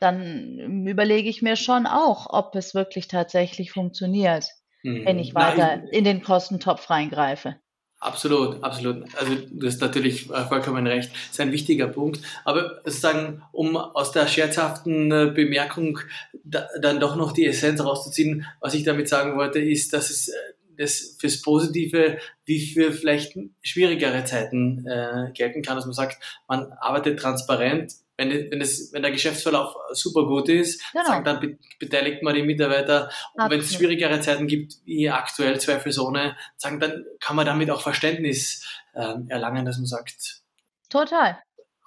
dann 0.00 0.86
überlege 0.86 1.28
ich 1.28 1.42
mir 1.42 1.56
schon 1.56 1.86
auch, 1.86 2.26
ob 2.30 2.54
es 2.56 2.74
wirklich 2.74 3.08
tatsächlich 3.08 3.72
funktioniert, 3.72 4.46
mhm. 4.82 5.04
wenn 5.04 5.18
ich 5.18 5.34
weiter 5.34 5.76
Nein. 5.76 5.88
in 5.92 6.04
den 6.04 6.22
Kostentopf 6.22 6.88
reingreife. 6.88 7.56
Absolut, 8.04 8.62
absolut. 8.62 9.02
Also 9.16 9.34
du 9.50 9.66
hast 9.66 9.80
natürlich 9.80 10.28
äh, 10.28 10.44
vollkommen 10.44 10.86
recht. 10.86 11.10
Das 11.10 11.30
ist 11.30 11.40
ein 11.40 11.52
wichtiger 11.52 11.88
Punkt. 11.88 12.20
Aber 12.44 12.82
sozusagen, 12.84 13.42
um 13.50 13.78
aus 13.78 14.12
der 14.12 14.26
scherzhaften 14.26 15.10
äh, 15.10 15.32
Bemerkung 15.34 15.98
da, 16.44 16.68
dann 16.82 17.00
doch 17.00 17.16
noch 17.16 17.32
die 17.32 17.46
Essenz 17.46 17.82
rauszuziehen, 17.82 18.44
was 18.60 18.74
ich 18.74 18.84
damit 18.84 19.08
sagen 19.08 19.38
wollte, 19.38 19.58
ist, 19.58 19.94
dass 19.94 20.10
es 20.10 20.28
äh, 20.28 20.34
das 20.76 21.16
fürs 21.18 21.40
Positive 21.40 22.18
wie 22.44 22.66
für 22.66 22.92
vielleicht 22.92 23.38
schwierigere 23.62 24.22
Zeiten 24.26 24.86
äh, 24.86 25.30
gelten 25.32 25.62
kann, 25.62 25.76
dass 25.76 25.86
man 25.86 25.94
sagt, 25.94 26.22
man 26.46 26.72
arbeitet 26.72 27.18
transparent, 27.18 27.94
wenn, 28.16 28.50
wenn, 28.50 28.60
es, 28.60 28.92
wenn 28.92 29.02
der 29.02 29.10
Geschäftsverlauf 29.10 29.74
super 29.92 30.26
gut 30.26 30.48
ist, 30.48 30.82
genau. 30.92 31.04
sagen, 31.04 31.24
dann 31.24 31.58
beteiligt 31.78 32.22
man 32.22 32.34
die 32.34 32.42
Mitarbeiter. 32.42 33.10
Und 33.34 33.50
wenn 33.50 33.60
es 33.60 33.74
schwierigere 33.74 34.20
Zeiten 34.20 34.46
gibt, 34.46 34.74
wie 34.84 35.10
aktuell 35.10 35.58
zweifelsohne, 35.60 36.36
sagen, 36.56 36.80
dann 36.80 37.04
kann 37.20 37.36
man 37.36 37.46
damit 37.46 37.70
auch 37.70 37.80
Verständnis 37.80 38.66
ähm, 38.94 39.26
erlangen, 39.28 39.64
dass 39.64 39.78
man 39.78 39.86
sagt, 39.86 40.42
total. 40.88 41.38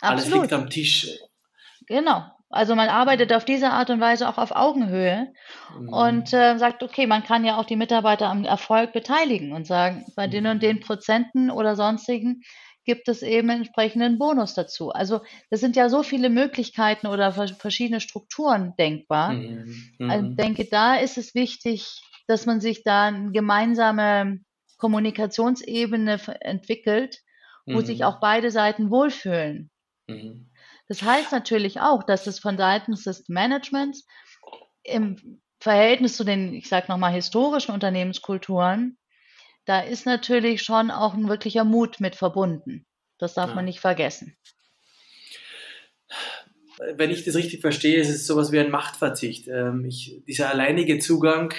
Alles 0.02 0.26
Absolut. 0.26 0.44
liegt 0.44 0.54
am 0.54 0.70
Tisch. 0.70 1.08
Genau. 1.88 2.26
Also 2.50 2.76
man 2.76 2.88
arbeitet 2.88 3.34
auf 3.34 3.44
diese 3.44 3.72
Art 3.72 3.90
und 3.90 4.00
Weise 4.00 4.28
auch 4.30 4.38
auf 4.38 4.52
Augenhöhe 4.52 5.34
mhm. 5.78 5.90
und 5.90 6.34
äh, 6.34 6.58
sagt, 6.58 6.82
okay, 6.82 7.06
man 7.06 7.24
kann 7.24 7.44
ja 7.44 7.58
auch 7.58 7.66
die 7.66 7.76
Mitarbeiter 7.76 8.28
am 8.28 8.46
Erfolg 8.46 8.94
beteiligen 8.94 9.52
und 9.52 9.68
sagen, 9.68 10.06
bei 10.16 10.28
den 10.28 10.48
und 10.48 10.64
den 10.64 10.80
Prozenten 10.80 11.52
oder 11.52 11.76
sonstigen 11.76 12.44
gibt 12.88 13.10
es 13.10 13.22
eben 13.22 13.50
entsprechenden 13.50 14.17
Bonus 14.17 14.53
dazu. 14.53 14.91
Also 14.91 15.22
das 15.51 15.60
sind 15.60 15.75
ja 15.75 15.89
so 15.89 16.03
viele 16.03 16.29
Möglichkeiten 16.29 17.06
oder 17.06 17.32
verschiedene 17.32 18.00
Strukturen 18.00 18.74
denkbar. 18.79 19.34
Mhm. 19.34 19.91
Also 20.00 20.29
ich 20.29 20.36
denke, 20.38 20.65
da 20.65 20.96
ist 20.96 21.17
es 21.17 21.36
wichtig, 21.36 22.01
dass 22.27 22.46
man 22.46 22.62
sich 22.62 22.84
da 22.84 23.08
eine 23.08 23.32
gemeinsame 23.32 24.39
Kommunikationsebene 24.77 26.20
entwickelt, 26.41 27.20
wo 27.65 27.79
mhm. 27.79 27.86
sich 27.86 28.06
auch 28.06 28.22
beide 28.22 28.51
Seiten 28.51 28.89
wohlfühlen. 28.89 29.70
Mhm. 30.08 30.50
Das 30.88 31.01
heißt 31.01 31.34
natürlich 31.34 31.82
auch, 31.82 32.03
dass 32.03 32.25
es 32.25 32.39
von 32.39 32.58
Seiten 32.58 32.94
des 32.94 33.27
Managements 33.27 34.08
im 34.84 35.41
Verhältnis 35.60 36.15
zu 36.15 36.24
den, 36.24 36.53
ich 36.53 36.70
sage 36.70 36.86
nochmal, 36.88 37.12
historischen 37.12 37.74
Unternehmenskulturen 37.74 38.98
da 39.68 39.82
ist 39.82 40.06
natürlich 40.06 40.64
schon 40.64 40.92
auch 40.92 41.14
ein 41.14 41.28
wirklicher 41.28 41.66
Mut 41.66 42.00
mit 42.00 42.16
verbunden. 42.16 42.86
Das 43.18 43.34
darf 43.34 43.50
ja. 43.50 43.56
man 43.56 43.66
nicht 43.66 43.82
vergessen. 43.82 44.36
Wenn 46.96 47.12
ich 47.12 47.26
das 47.26 47.36
richtig 47.36 47.60
verstehe, 47.60 48.00
ist 48.00 48.10
es 48.10 48.26
sowas 48.26 48.52
wie 48.52 48.60
ein 48.60 48.72
Machtverzicht. 48.72 49.48
Ähm, 49.50 49.84
ich, 49.84 50.22
dieser 50.26 50.50
alleinige 50.50 51.00
Zugang 51.00 51.54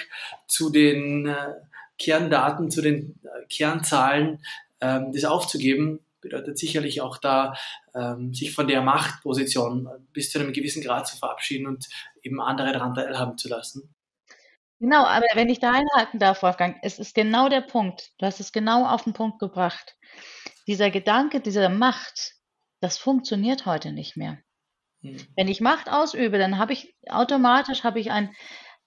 zu 0.47 0.71
den 0.71 1.27
äh, 1.27 1.53
Kerndaten, 1.99 2.71
zu 2.71 2.81
den 2.81 3.19
äh, 3.23 3.45
Kernzahlen, 3.47 4.43
ähm, 4.81 5.11
das 5.13 5.25
aufzugeben, 5.25 5.99
bedeutet 6.21 6.57
sicherlich 6.57 7.01
auch 7.01 7.17
da, 7.17 7.53
ähm, 7.93 8.33
sich 8.33 8.53
von 8.53 8.67
der 8.67 8.81
Machtposition 8.81 9.87
bis 10.13 10.31
zu 10.31 10.39
einem 10.39 10.51
gewissen 10.51 10.81
Grad 10.81 11.07
zu 11.07 11.15
verabschieden 11.15 11.67
und 11.67 11.87
eben 12.23 12.41
andere 12.41 12.71
daran 12.71 12.95
teilhaben 12.95 13.37
zu 13.37 13.49
lassen. 13.49 13.93
Genau, 14.79 15.03
aber 15.05 15.25
wenn 15.33 15.49
ich 15.49 15.59
da 15.59 15.71
einhaken 15.71 16.19
darf, 16.19 16.41
Wolfgang, 16.41 16.77
es 16.81 16.99
ist 16.99 17.13
genau 17.13 17.49
der 17.49 17.61
Punkt. 17.61 18.11
Du 18.17 18.25
hast 18.25 18.39
es 18.39 18.51
genau 18.51 18.85
auf 18.85 19.03
den 19.03 19.13
Punkt 19.13 19.39
gebracht. 19.39 19.97
Dieser 20.67 20.89
Gedanke, 20.89 21.41
diese 21.41 21.67
Macht, 21.67 22.35
das 22.79 22.97
funktioniert 22.97 23.65
heute 23.65 23.91
nicht 23.91 24.15
mehr. 24.15 24.37
Hm. 25.01 25.17
Wenn 25.35 25.47
ich 25.49 25.59
Macht 25.59 25.89
ausübe, 25.89 26.37
dann 26.37 26.57
habe 26.57 26.73
ich 26.73 26.95
automatisch 27.09 27.83
habe 27.83 27.99
ich 27.99 28.11
ein 28.11 28.33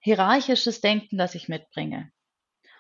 hierarchisches 0.01 0.81
Denken, 0.81 1.19
das 1.19 1.35
ich 1.35 1.49
mitbringe. 1.49 2.11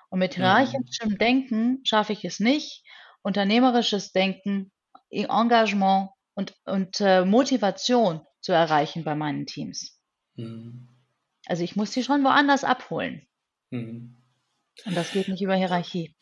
Und 0.08 0.18
mit 0.18 0.34
hm. 0.34 0.42
hierarchischem 0.42 1.18
Denken 1.18 1.80
schaffe 1.84 2.14
ich 2.14 2.24
es 2.24 2.40
nicht, 2.40 2.82
unternehmerisches 3.22 4.12
Denken, 4.12 4.72
Engagement 5.10 6.10
und, 6.34 6.54
und 6.64 7.00
äh, 7.00 7.24
Motivation 7.24 8.26
zu 8.40 8.52
erreichen 8.52 9.04
bei 9.04 9.14
meinen 9.14 9.46
Teams. 9.46 10.00
Mhm. 10.36 10.91
Also 11.46 11.64
ich 11.64 11.76
muss 11.76 11.92
sie 11.92 12.02
schon 12.02 12.24
woanders 12.24 12.64
abholen. 12.64 13.26
Mhm. 13.70 14.16
Und 14.84 14.96
das 14.96 15.12
geht 15.12 15.28
nicht 15.28 15.42
über 15.42 15.54
Hierarchie. 15.54 16.14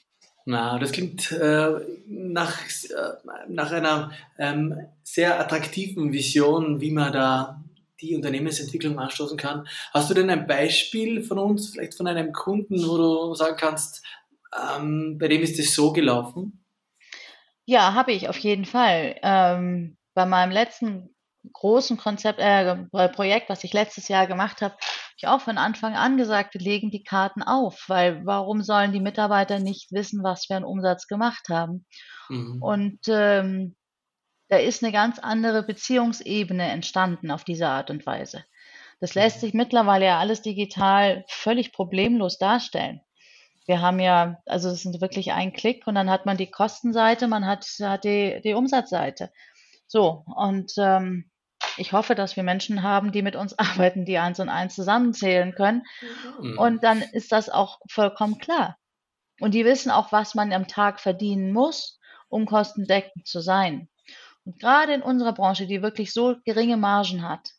Na, 0.46 0.78
das 0.78 0.92
klingt 0.92 1.30
äh, 1.32 1.70
nach, 2.06 2.58
äh, 2.62 3.30
nach 3.48 3.70
einer 3.70 4.10
ähm, 4.38 4.86
sehr 5.02 5.38
attraktiven 5.38 6.12
Vision, 6.12 6.80
wie 6.80 6.90
man 6.90 7.12
da 7.12 7.62
die 8.00 8.16
Unternehmensentwicklung 8.16 8.98
anstoßen 8.98 9.36
kann. 9.36 9.68
Hast 9.92 10.08
du 10.10 10.14
denn 10.14 10.30
ein 10.30 10.46
Beispiel 10.46 11.22
von 11.22 11.38
uns, 11.38 11.70
vielleicht 11.70 11.94
von 11.94 12.06
einem 12.06 12.32
Kunden, 12.32 12.88
wo 12.88 12.96
du 12.96 13.34
sagen 13.34 13.56
kannst, 13.58 14.02
ähm, 14.58 15.18
bei 15.18 15.28
dem 15.28 15.42
ist 15.42 15.58
es 15.58 15.74
so 15.74 15.92
gelaufen? 15.92 16.64
Ja, 17.66 17.94
habe 17.94 18.12
ich 18.12 18.28
auf 18.28 18.38
jeden 18.38 18.64
Fall. 18.64 19.16
Ähm, 19.22 19.96
bei 20.14 20.26
meinem 20.26 20.50
letzten 20.50 21.14
großen 21.52 21.96
Konzept, 21.96 22.40
äh, 22.40 22.76
Projekt, 23.10 23.48
was 23.48 23.64
ich 23.64 23.72
letztes 23.72 24.08
Jahr 24.08 24.26
gemacht 24.26 24.62
habe, 24.62 24.74
habe 24.74 24.80
ich 25.20 25.28
auch 25.28 25.40
von 25.40 25.58
Anfang 25.58 25.94
an 25.94 26.16
gesagt, 26.16 26.54
wir 26.54 26.60
legen 26.60 26.90
die 26.90 27.02
Karten 27.02 27.42
auf, 27.42 27.84
weil 27.88 28.24
warum 28.24 28.62
sollen 28.62 28.92
die 28.92 29.00
Mitarbeiter 29.00 29.58
nicht 29.58 29.92
wissen, 29.92 30.22
was 30.22 30.48
wir 30.48 30.56
an 30.56 30.64
Umsatz 30.64 31.06
gemacht 31.06 31.48
haben? 31.48 31.86
Mhm. 32.28 32.62
Und 32.62 33.00
ähm, 33.08 33.76
da 34.48 34.56
ist 34.56 34.82
eine 34.82 34.92
ganz 34.92 35.18
andere 35.18 35.62
Beziehungsebene 35.62 36.70
entstanden 36.70 37.30
auf 37.30 37.44
diese 37.44 37.68
Art 37.68 37.90
und 37.90 38.06
Weise. 38.06 38.44
Das 39.00 39.14
lässt 39.14 39.36
mhm. 39.36 39.40
sich 39.40 39.54
mittlerweile 39.54 40.06
ja 40.06 40.18
alles 40.18 40.42
digital 40.42 41.24
völlig 41.28 41.72
problemlos 41.72 42.38
darstellen. 42.38 43.00
Wir 43.66 43.80
haben 43.80 44.00
ja, 44.00 44.38
also 44.46 44.70
es 44.70 44.82
sind 44.82 45.00
wirklich 45.00 45.32
ein 45.32 45.52
Klick 45.52 45.86
und 45.86 45.94
dann 45.94 46.10
hat 46.10 46.26
man 46.26 46.36
die 46.36 46.50
Kostenseite, 46.50 47.28
man 47.28 47.46
hat, 47.46 47.66
hat 47.80 48.04
die, 48.04 48.40
die 48.42 48.54
Umsatzseite. 48.54 49.30
So, 49.86 50.24
und 50.34 50.72
ähm, 50.78 51.29
ich 51.80 51.92
hoffe, 51.92 52.14
dass 52.14 52.36
wir 52.36 52.42
Menschen 52.42 52.82
haben, 52.82 53.10
die 53.10 53.22
mit 53.22 53.36
uns 53.36 53.58
arbeiten, 53.58 54.04
die 54.04 54.18
eins 54.18 54.38
und 54.38 54.48
eins 54.48 54.74
zusammenzählen 54.74 55.54
können. 55.54 55.82
Mhm. 56.40 56.58
Und 56.58 56.84
dann 56.84 57.00
ist 57.00 57.32
das 57.32 57.48
auch 57.48 57.80
vollkommen 57.88 58.38
klar. 58.38 58.76
Und 59.40 59.54
die 59.54 59.64
wissen 59.64 59.90
auch, 59.90 60.12
was 60.12 60.34
man 60.34 60.52
am 60.52 60.68
Tag 60.68 61.00
verdienen 61.00 61.52
muss, 61.52 61.98
um 62.28 62.44
kostendeckend 62.44 63.26
zu 63.26 63.40
sein. 63.40 63.88
Und 64.44 64.58
gerade 64.58 64.92
in 64.92 65.02
unserer 65.02 65.32
Branche, 65.32 65.66
die 65.66 65.82
wirklich 65.82 66.12
so 66.12 66.36
geringe 66.44 66.76
Margen 66.76 67.26
hat 67.26 67.50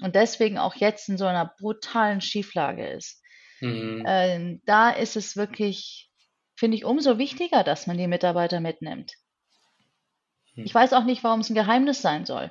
und 0.00 0.14
deswegen 0.14 0.58
auch 0.58 0.74
jetzt 0.74 1.08
in 1.08 1.18
so 1.18 1.26
einer 1.26 1.54
brutalen 1.58 2.20
Schieflage 2.20 2.88
ist, 2.88 3.22
mhm. 3.60 4.04
äh, 4.06 4.58
da 4.64 4.90
ist 4.90 5.16
es 5.16 5.36
wirklich, 5.36 6.10
finde 6.56 6.76
ich, 6.76 6.84
umso 6.84 7.18
wichtiger, 7.18 7.64
dass 7.64 7.86
man 7.86 7.98
die 7.98 8.06
Mitarbeiter 8.06 8.60
mitnimmt. 8.60 9.12
Mhm. 10.54 10.64
Ich 10.64 10.74
weiß 10.74 10.94
auch 10.94 11.04
nicht, 11.04 11.22
warum 11.22 11.40
es 11.40 11.50
ein 11.50 11.54
Geheimnis 11.54 12.00
sein 12.00 12.24
soll. 12.24 12.50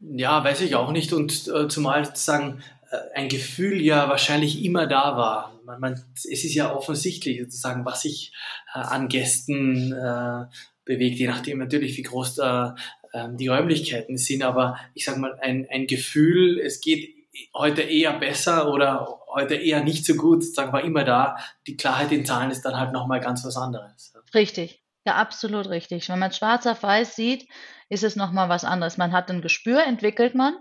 Ja, 0.00 0.42
weiß 0.44 0.60
ich 0.60 0.74
auch 0.74 0.92
nicht. 0.92 1.12
Und 1.12 1.48
äh, 1.48 1.68
zumal 1.68 2.04
sozusagen 2.04 2.62
äh, 2.90 2.96
ein 3.14 3.28
Gefühl 3.28 3.80
ja 3.80 4.08
wahrscheinlich 4.08 4.64
immer 4.64 4.86
da 4.86 5.16
war. 5.16 5.60
Man, 5.64 5.80
man, 5.80 6.04
es 6.14 6.24
ist 6.24 6.54
ja 6.54 6.74
offensichtlich 6.74 7.40
sozusagen, 7.40 7.84
was 7.84 8.02
sich 8.02 8.32
äh, 8.74 8.78
an 8.78 9.08
Gästen 9.08 9.92
äh, 9.92 10.46
bewegt, 10.84 11.18
je 11.18 11.26
nachdem 11.26 11.58
natürlich, 11.58 11.96
wie 11.96 12.02
groß 12.02 12.36
da, 12.36 12.76
ähm, 13.12 13.36
die 13.36 13.48
Räumlichkeiten 13.48 14.16
sind. 14.16 14.42
Aber 14.42 14.78
ich 14.94 15.04
sage 15.04 15.20
mal, 15.20 15.38
ein, 15.40 15.66
ein 15.70 15.86
Gefühl, 15.86 16.58
es 16.60 16.80
geht 16.80 17.14
heute 17.54 17.82
eher 17.82 18.18
besser 18.18 18.72
oder 18.72 19.20
heute 19.32 19.54
eher 19.54 19.82
nicht 19.84 20.04
so 20.04 20.14
gut, 20.14 20.44
sagen 20.44 20.72
wir 20.72 20.84
immer 20.84 21.04
da. 21.04 21.36
Die 21.66 21.76
Klarheit 21.76 22.12
in 22.12 22.24
Zahlen 22.24 22.50
ist 22.50 22.62
dann 22.62 22.76
halt 22.76 22.92
nochmal 22.92 23.20
ganz 23.20 23.44
was 23.44 23.56
anderes. 23.56 24.14
Richtig, 24.34 24.82
ja, 25.08 25.16
absolut 25.16 25.68
richtig. 25.68 26.08
Wenn 26.08 26.18
man 26.18 26.32
schwarz 26.32 26.66
auf 26.66 26.82
weiß 26.82 27.16
sieht, 27.16 27.48
ist 27.88 28.04
es 28.04 28.16
nochmal 28.16 28.48
was 28.48 28.64
anderes. 28.64 28.98
Man 28.98 29.12
hat 29.12 29.30
ein 29.30 29.42
Gespür, 29.42 29.84
entwickelt 29.84 30.34
man, 30.34 30.56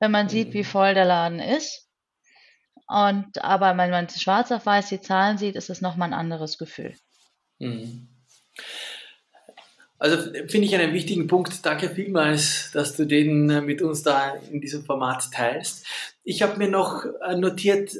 wenn 0.00 0.10
man 0.10 0.28
sieht, 0.28 0.52
wie 0.52 0.58
mhm. 0.58 0.64
voll 0.64 0.94
der 0.94 1.04
Laden 1.04 1.40
ist. 1.40 1.88
Und 2.88 3.42
aber 3.42 3.76
wenn 3.76 3.90
man 3.90 4.08
schwarz 4.08 4.52
auf 4.52 4.66
weiß 4.66 4.90
die 4.90 5.00
Zahlen 5.00 5.38
sieht, 5.38 5.56
ist 5.56 5.70
es 5.70 5.80
nochmal 5.80 6.10
ein 6.10 6.18
anderes 6.18 6.58
Gefühl. 6.58 6.94
Mhm. 7.58 8.08
Also 9.98 10.30
finde 10.30 10.66
ich 10.66 10.74
einen 10.74 10.92
wichtigen 10.92 11.26
Punkt. 11.26 11.64
Danke 11.64 11.88
vielmals, 11.88 12.70
dass 12.72 12.96
du 12.96 13.06
den 13.06 13.48
äh, 13.48 13.62
mit 13.62 13.80
uns 13.80 14.02
da 14.02 14.34
in 14.50 14.60
diesem 14.60 14.84
Format 14.84 15.32
teilst. 15.32 15.86
Ich 16.22 16.42
habe 16.42 16.58
mir 16.58 16.68
noch 16.68 17.06
äh, 17.26 17.34
notiert 17.34 17.92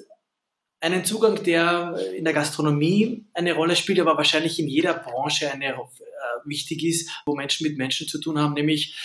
einen 0.80 1.04
Zugang, 1.04 1.42
der 1.42 1.99
in 2.14 2.25
der 2.25 2.35
Gastronomie 2.35 3.25
eine 3.35 3.54
Rolle 3.54 3.76
spielt, 3.76 4.00
aber 4.00 4.16
wahrscheinlich 4.16 4.59
in 4.59 4.68
jeder 4.68 4.95
Branche 4.95 5.50
eine 5.50 5.66
äh, 5.66 5.76
wichtig 6.45 6.85
ist, 6.85 7.11
wo 7.25 7.35
Menschen 7.35 7.66
mit 7.66 7.78
Menschen 7.78 8.06
zu 8.06 8.21
tun 8.21 8.38
haben, 8.38 8.54
nämlich 8.54 8.97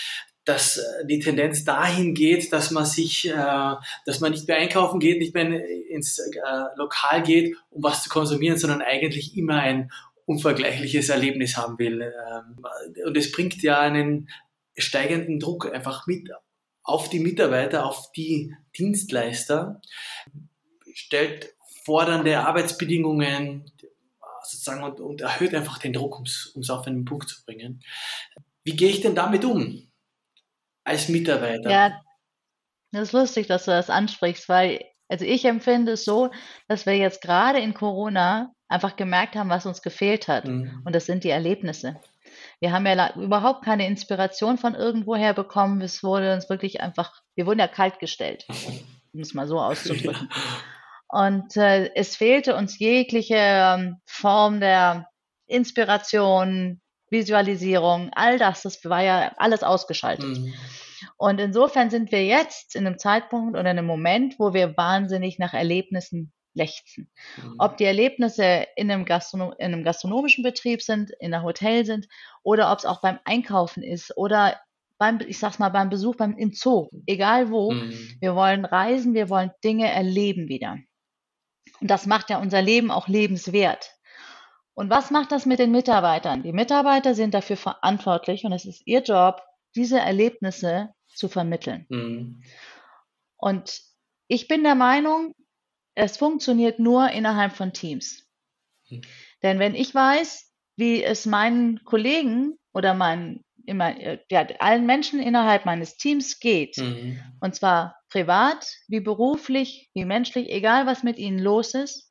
dass 0.44 0.80
die 1.04 1.20
Tendenz 1.20 1.64
dahin 1.64 2.14
geht, 2.14 2.52
dass 2.52 2.72
man 2.72 2.84
sich, 2.84 3.28
äh, 3.28 3.74
dass 4.06 4.20
man 4.20 4.32
nicht 4.32 4.48
mehr 4.48 4.56
einkaufen 4.56 4.98
geht, 4.98 5.18
nicht 5.18 5.34
mehr 5.34 5.64
ins 5.88 6.18
äh, 6.18 6.30
Lokal 6.76 7.22
geht, 7.22 7.56
um 7.70 7.82
was 7.82 8.02
zu 8.02 8.08
konsumieren, 8.08 8.58
sondern 8.58 8.82
eigentlich 8.82 9.36
immer 9.36 9.60
ein 9.60 9.92
unvergleichliches 10.24 11.08
Erlebnis 11.08 11.56
haben 11.56 11.78
will. 11.78 12.02
Ähm, 12.02 12.64
und 13.06 13.16
es 13.16 13.30
bringt 13.30 13.62
ja 13.62 13.80
einen 13.80 14.28
steigenden 14.76 15.38
Druck 15.38 15.72
einfach 15.72 16.06
mit 16.06 16.30
auf 16.82 17.08
die 17.08 17.20
Mitarbeiter, 17.20 17.86
auf 17.86 18.10
die 18.12 18.56
Dienstleister, 18.76 19.80
stellt 20.92 21.54
fordernde 21.84 22.40
Arbeitsbedingungen 22.40 23.70
sozusagen 24.44 24.82
und, 24.82 25.00
und 25.00 25.20
erhöht 25.20 25.54
einfach 25.54 25.78
den 25.78 25.92
Druck, 25.92 26.18
um 26.18 26.24
es 26.24 26.70
auf 26.70 26.86
einen 26.86 27.04
Punkt 27.04 27.28
zu 27.28 27.44
bringen. 27.44 27.82
Wie 28.64 28.76
gehe 28.76 28.90
ich 28.90 29.00
denn 29.00 29.14
damit 29.14 29.44
um 29.44 29.90
als 30.84 31.08
Mitarbeiter? 31.08 31.70
Ja, 31.70 32.00
das 32.92 33.08
ist 33.08 33.12
lustig, 33.12 33.46
dass 33.46 33.64
du 33.64 33.70
das 33.70 33.90
ansprichst, 33.90 34.48
weil 34.48 34.84
also 35.08 35.26
ich 35.26 35.44
empfinde 35.44 35.92
es 35.92 36.06
so, 36.06 36.30
dass 36.68 36.86
wir 36.86 36.96
jetzt 36.96 37.20
gerade 37.20 37.58
in 37.58 37.74
Corona 37.74 38.54
einfach 38.68 38.96
gemerkt 38.96 39.34
haben, 39.34 39.50
was 39.50 39.66
uns 39.66 39.82
gefehlt 39.82 40.26
hat. 40.26 40.46
Mhm. 40.46 40.80
Und 40.86 40.94
das 40.94 41.04
sind 41.04 41.24
die 41.24 41.28
Erlebnisse. 41.28 42.00
Wir 42.60 42.72
haben 42.72 42.86
ja 42.86 43.14
überhaupt 43.16 43.62
keine 43.62 43.86
Inspiration 43.86 44.56
von 44.56 44.74
irgendwoher 44.74 45.34
bekommen. 45.34 45.82
Es 45.82 46.02
wurde 46.02 46.32
uns 46.32 46.48
wirklich 46.48 46.80
einfach, 46.80 47.20
wir 47.34 47.44
wurden 47.44 47.58
ja 47.58 47.68
kalt 47.68 47.98
gestellt, 47.98 48.46
um 49.12 49.20
es 49.20 49.34
mal 49.34 49.46
so 49.46 49.60
auszudrücken. 49.60 50.28
Ja. 50.30 50.36
Und 51.12 51.58
äh, 51.58 51.90
es 51.94 52.16
fehlte 52.16 52.56
uns 52.56 52.78
jegliche 52.78 53.36
ähm, 53.36 53.96
Form 54.06 54.60
der 54.60 55.08
Inspiration, 55.46 56.80
Visualisierung, 57.10 58.10
all 58.14 58.38
das, 58.38 58.62
das 58.62 58.82
war 58.86 59.02
ja 59.02 59.34
alles 59.36 59.62
ausgeschaltet. 59.62 60.38
Mhm. 60.38 60.54
Und 61.18 61.38
insofern 61.38 61.90
sind 61.90 62.12
wir 62.12 62.24
jetzt 62.24 62.74
in 62.74 62.86
einem 62.86 62.98
Zeitpunkt 62.98 63.50
oder 63.50 63.60
in 63.70 63.78
einem 63.78 63.86
Moment, 63.86 64.38
wo 64.38 64.54
wir 64.54 64.74
wahnsinnig 64.78 65.38
nach 65.38 65.52
Erlebnissen 65.52 66.32
lechzen. 66.54 67.10
Mhm. 67.36 67.56
Ob 67.58 67.76
die 67.76 67.84
Erlebnisse 67.84 68.66
in 68.76 68.90
einem, 68.90 69.04
Gastronom 69.04 69.52
in 69.58 69.74
einem 69.74 69.84
gastronomischen 69.84 70.42
Betrieb 70.42 70.80
sind, 70.80 71.10
in 71.20 71.34
einem 71.34 71.44
Hotel 71.44 71.84
sind 71.84 72.08
oder 72.42 72.72
ob 72.72 72.78
es 72.78 72.86
auch 72.86 73.02
beim 73.02 73.18
Einkaufen 73.24 73.82
ist 73.82 74.16
oder 74.16 74.58
beim, 74.96 75.20
ich 75.26 75.38
sag's 75.38 75.58
mal, 75.58 75.68
beim 75.68 75.90
Besuch 75.90 76.16
beim, 76.16 76.38
im 76.38 76.54
Zoo, 76.54 76.88
egal 77.04 77.50
wo. 77.50 77.72
Mhm. 77.72 78.16
Wir 78.18 78.34
wollen 78.34 78.64
reisen, 78.64 79.12
wir 79.12 79.28
wollen 79.28 79.50
Dinge 79.62 79.92
erleben 79.92 80.48
wieder. 80.48 80.78
Und 81.80 81.88
das 81.88 82.06
macht 82.06 82.30
ja 82.30 82.38
unser 82.38 82.62
Leben 82.62 82.90
auch 82.90 83.08
lebenswert. 83.08 83.90
Und 84.74 84.88
was 84.90 85.10
macht 85.10 85.32
das 85.32 85.46
mit 85.46 85.58
den 85.58 85.70
Mitarbeitern? 85.70 86.42
Die 86.42 86.52
Mitarbeiter 86.52 87.14
sind 87.14 87.34
dafür 87.34 87.56
verantwortlich 87.56 88.44
und 88.44 88.52
es 88.52 88.64
ist 88.64 88.82
ihr 88.86 89.02
Job, 89.02 89.42
diese 89.74 89.98
Erlebnisse 89.98 90.94
zu 91.08 91.28
vermitteln. 91.28 91.86
Mhm. 91.88 92.42
Und 93.36 93.80
ich 94.28 94.48
bin 94.48 94.62
der 94.62 94.74
Meinung, 94.74 95.34
es 95.94 96.16
funktioniert 96.16 96.78
nur 96.78 97.10
innerhalb 97.10 97.52
von 97.52 97.72
Teams. 97.72 98.26
Mhm. 98.88 99.02
Denn 99.42 99.58
wenn 99.58 99.74
ich 99.74 99.94
weiß, 99.94 100.50
wie 100.76 101.02
es 101.02 101.26
meinen 101.26 101.84
Kollegen 101.84 102.58
oder 102.72 102.94
meinen 102.94 103.44
immer, 103.66 103.94
ja, 104.30 104.46
allen 104.58 104.86
Menschen 104.86 105.20
innerhalb 105.20 105.66
meines 105.66 105.96
Teams 105.96 106.40
geht, 106.40 106.78
mhm. 106.78 107.20
und 107.40 107.54
zwar 107.54 107.96
privat, 108.12 108.66
wie 108.88 109.00
beruflich, 109.00 109.90
wie 109.94 110.04
menschlich, 110.04 110.50
egal 110.50 110.86
was 110.86 111.02
mit 111.02 111.18
ihnen 111.18 111.38
los 111.38 111.74
ist, 111.74 112.08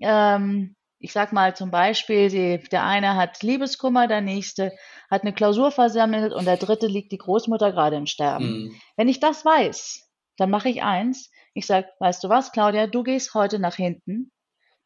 ähm, 0.00 0.74
ich 0.98 1.12
sag 1.12 1.32
mal 1.32 1.54
zum 1.54 1.70
Beispiel, 1.70 2.28
die, 2.28 2.68
der 2.70 2.84
eine 2.84 3.14
hat 3.14 3.42
Liebeskummer, 3.42 4.08
der 4.08 4.20
nächste 4.20 4.72
hat 5.08 5.22
eine 5.22 5.32
Klausur 5.32 5.70
versammelt 5.70 6.32
und 6.32 6.44
der 6.44 6.56
dritte 6.56 6.88
liegt 6.88 7.12
die 7.12 7.18
Großmutter 7.18 7.70
gerade 7.70 7.96
im 7.96 8.06
Sterben. 8.06 8.64
Mhm. 8.64 8.80
Wenn 8.96 9.08
ich 9.08 9.20
das 9.20 9.44
weiß, 9.44 10.10
dann 10.36 10.50
mache 10.50 10.68
ich 10.68 10.82
eins. 10.82 11.30
Ich 11.54 11.66
sage, 11.66 11.88
weißt 12.00 12.24
du 12.24 12.28
was, 12.28 12.50
Claudia, 12.50 12.88
du 12.88 13.04
gehst 13.04 13.34
heute 13.34 13.60
nach 13.60 13.76
hinten. 13.76 14.32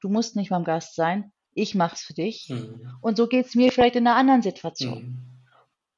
Du 0.00 0.10
musst 0.10 0.36
nicht 0.36 0.50
beim 0.50 0.64
Gast 0.64 0.94
sein. 0.94 1.32
Ich 1.54 1.74
mach's 1.74 2.02
für 2.02 2.14
dich. 2.14 2.48
Mhm. 2.50 2.90
Und 3.00 3.16
so 3.16 3.26
geht's 3.26 3.54
mir 3.54 3.72
vielleicht 3.72 3.96
in 3.96 4.06
einer 4.06 4.16
anderen 4.16 4.42
Situation. 4.42 5.02
Mhm. 5.02 5.31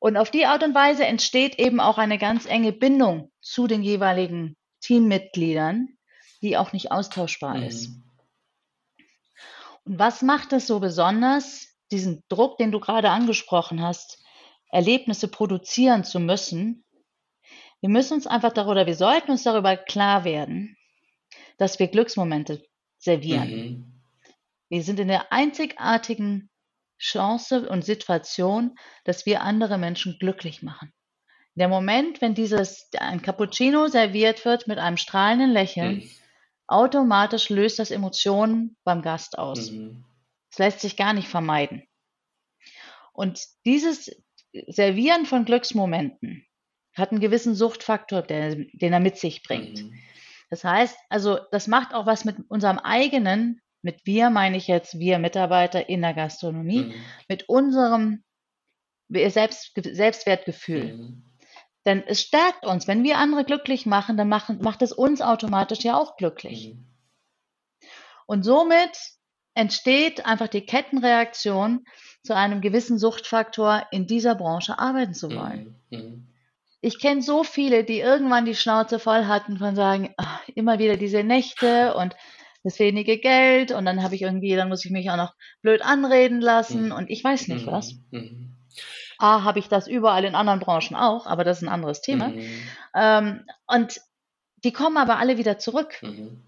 Und 0.05 0.19
auf 0.19 0.31
die 0.31 0.45
Art 0.45 0.63
und 0.63 0.75
Weise 0.75 1.07
entsteht 1.07 1.59
eben 1.59 1.81
auch 1.81 1.97
eine 1.97 2.19
ganz 2.19 2.45
enge 2.45 2.73
Bindung 2.73 3.33
zu 3.41 3.67
den 3.67 3.83
jeweiligen 3.83 4.55
Teammitgliedern, 4.83 5.97
die 6.43 6.59
auch 6.59 6.75
nicht 6.75 6.93
austauschbar 6.93 7.65
ist. 7.65 7.89
Mhm. 7.89 8.03
Und 9.85 9.99
was 9.99 10.21
macht 10.21 10.53
es 10.53 10.67
so 10.67 10.79
besonders, 10.79 11.69
diesen 11.91 12.23
Druck, 12.29 12.59
den 12.59 12.71
du 12.71 12.81
gerade 12.81 13.09
angesprochen 13.09 13.81
hast, 13.81 14.23
Erlebnisse 14.69 15.27
produzieren 15.27 16.05
zu 16.05 16.21
müssen? 16.21 16.85
Wir 17.81 17.89
müssen 17.89 18.13
uns 18.13 18.27
einfach 18.27 18.53
darüber, 18.53 18.85
wir 18.85 18.97
sollten 18.97 19.31
uns 19.31 19.45
darüber 19.45 19.75
klar 19.79 20.25
werden, 20.25 20.77
dass 21.57 21.79
wir 21.79 21.89
Glücksmomente 21.89 22.63
servieren. 22.99 23.49
Mhm. 23.49 24.03
Wir 24.69 24.83
sind 24.83 25.01
in 25.01 25.09
der 25.09 25.33
einzigartigen 25.33 26.51
Chance 26.99 27.69
und 27.69 27.85
Situation, 27.85 28.77
dass 29.05 29.27
wir 29.27 29.43
andere 29.43 29.79
Menschen 29.79 30.19
glücklich 30.19 30.63
machen. 30.63 30.93
Der 31.55 31.69
Moment, 31.69 32.21
wenn 32.21 32.35
dieses 32.35 32.89
ein 32.99 33.23
Cappuccino 33.23 33.87
serviert 33.87 34.45
wird 34.45 34.67
mit 34.67 34.79
einem 34.79 34.97
strahlenden 34.97 35.53
Lächeln, 35.53 35.97
mhm 35.97 36.11
automatisch 36.67 37.51
löst 37.51 37.79
das 37.79 37.91
Emotionen 37.91 38.77
beim 38.85 39.03
Gast 39.03 39.39
aus. 39.39 39.71
Mhm. 39.71 40.05
Das 40.51 40.59
lässt 40.59 40.81
sich 40.81 40.97
gar 40.97 41.13
nicht 41.13 41.29
vermeiden. 41.29 41.87
Und 43.13 43.45
dieses 43.65 44.11
Servieren 44.69 45.27
von 45.27 45.45
Glücksmomenten 45.45 46.47
hat 46.95 47.11
einen 47.11 47.21
gewissen 47.21 47.55
Suchtfaktor, 47.55 48.23
der, 48.23 48.55
den 48.55 48.93
er 48.93 49.01
mit 49.01 49.19
sich 49.19 49.43
bringt. 49.43 49.83
Mhm. 49.83 49.99
Das 50.51 50.63
heißt, 50.63 50.97
also 51.09 51.39
das 51.51 51.67
macht 51.67 51.93
auch 51.93 52.07
was 52.07 52.25
mit 52.25 52.37
unserem 52.49 52.79
eigenen, 52.79 53.61
mit 53.85 54.07
wir 54.07 54.31
meine 54.31 54.57
ich 54.57 54.67
jetzt 54.67 54.99
wir 54.99 55.19
Mitarbeiter 55.19 55.89
in 55.89 56.01
der 56.01 56.15
Gastronomie, 56.15 56.85
mhm. 56.85 56.95
mit 57.29 57.49
unserem 57.49 58.25
Selbst, 59.11 59.73
Selbstwertgefühl. 59.77 60.95
Mhm. 60.95 61.23
Denn 61.85 62.03
es 62.07 62.23
stärkt 62.23 62.65
uns. 62.65 62.89
Wenn 62.89 63.05
wir 63.05 63.19
andere 63.19 63.45
glücklich 63.45 63.85
machen, 63.85 64.17
dann 64.17 64.29
machen, 64.29 64.61
macht 64.63 64.81
es 64.81 64.93
uns 64.93 65.21
automatisch 65.21 65.81
ja 65.81 65.99
auch 65.99 66.17
glücklich. 66.17 66.75
Mhm. 66.75 66.87
Und 68.27 68.43
somit 68.43 68.99
entsteht 69.53 70.25
einfach 70.25 70.49
die 70.49 70.65
Kettenreaktion 70.65 71.85
zu 72.23 72.35
einem 72.35 72.63
gewissen 72.63 72.99
Suchtfaktor, 72.99 73.87
in 73.91 74.07
dieser 74.07 74.35
Branche 74.35 74.79
arbeiten 74.79 75.15
zu 75.15 75.31
wollen. 75.31 75.77
Mhm. 75.91 75.99
mhm. 75.99 76.29
Ich 76.81 76.99
kenne 76.99 77.23
so 77.23 77.45
viele, 77.45 77.83
die 77.83 78.01
irgendwann 78.01 78.45
die 78.45 78.55
Schnauze 78.55 78.99
voll 78.99 79.25
hatten 79.25 79.57
von 79.57 79.75
sagen, 79.75 80.13
ach, 80.19 80.47
immer 80.49 80.79
wieder 80.79 80.99
diese 80.99 81.25
Nächte 81.25 81.95
und 81.95 82.15
das 82.65 82.79
wenige 82.79 83.19
Geld 83.19 83.71
und 83.71 83.85
dann 83.85 84.03
habe 84.03 84.15
ich 84.15 84.23
irgendwie, 84.23 84.57
dann 84.57 84.69
muss 84.69 84.85
ich 84.85 84.91
mich 84.91 85.11
auch 85.11 85.17
noch 85.17 85.35
blöd 85.61 85.83
anreden 85.83 86.41
lassen 86.41 86.87
mhm. 86.87 86.93
und 86.93 87.11
ich 87.11 87.23
weiß 87.23 87.49
nicht 87.49 87.67
was. 87.67 87.95
Mhm. 88.11 88.19
mhm. 88.21 88.51
A, 89.17 89.45
habe 89.45 89.61
ich 89.61 89.69
das 89.69 89.87
überall 89.87 90.25
in 90.25 90.35
anderen 90.35 90.59
Branchen 90.59 90.97
auch, 90.97 91.27
aber 91.27 91.45
das 91.45 91.59
ist 91.59 91.63
ein 91.63 91.73
anderes 91.73 92.01
Thema. 92.01 92.29
Mhm. 92.29 92.63
Ähm, 92.97 93.47
und 93.69 94.01
die 94.65 94.73
kommen 94.73 94.97
aber 94.97 95.19
alle 95.19 95.39
wieder 95.39 95.57
zurück, 95.57 96.03
mhm. 96.03 96.43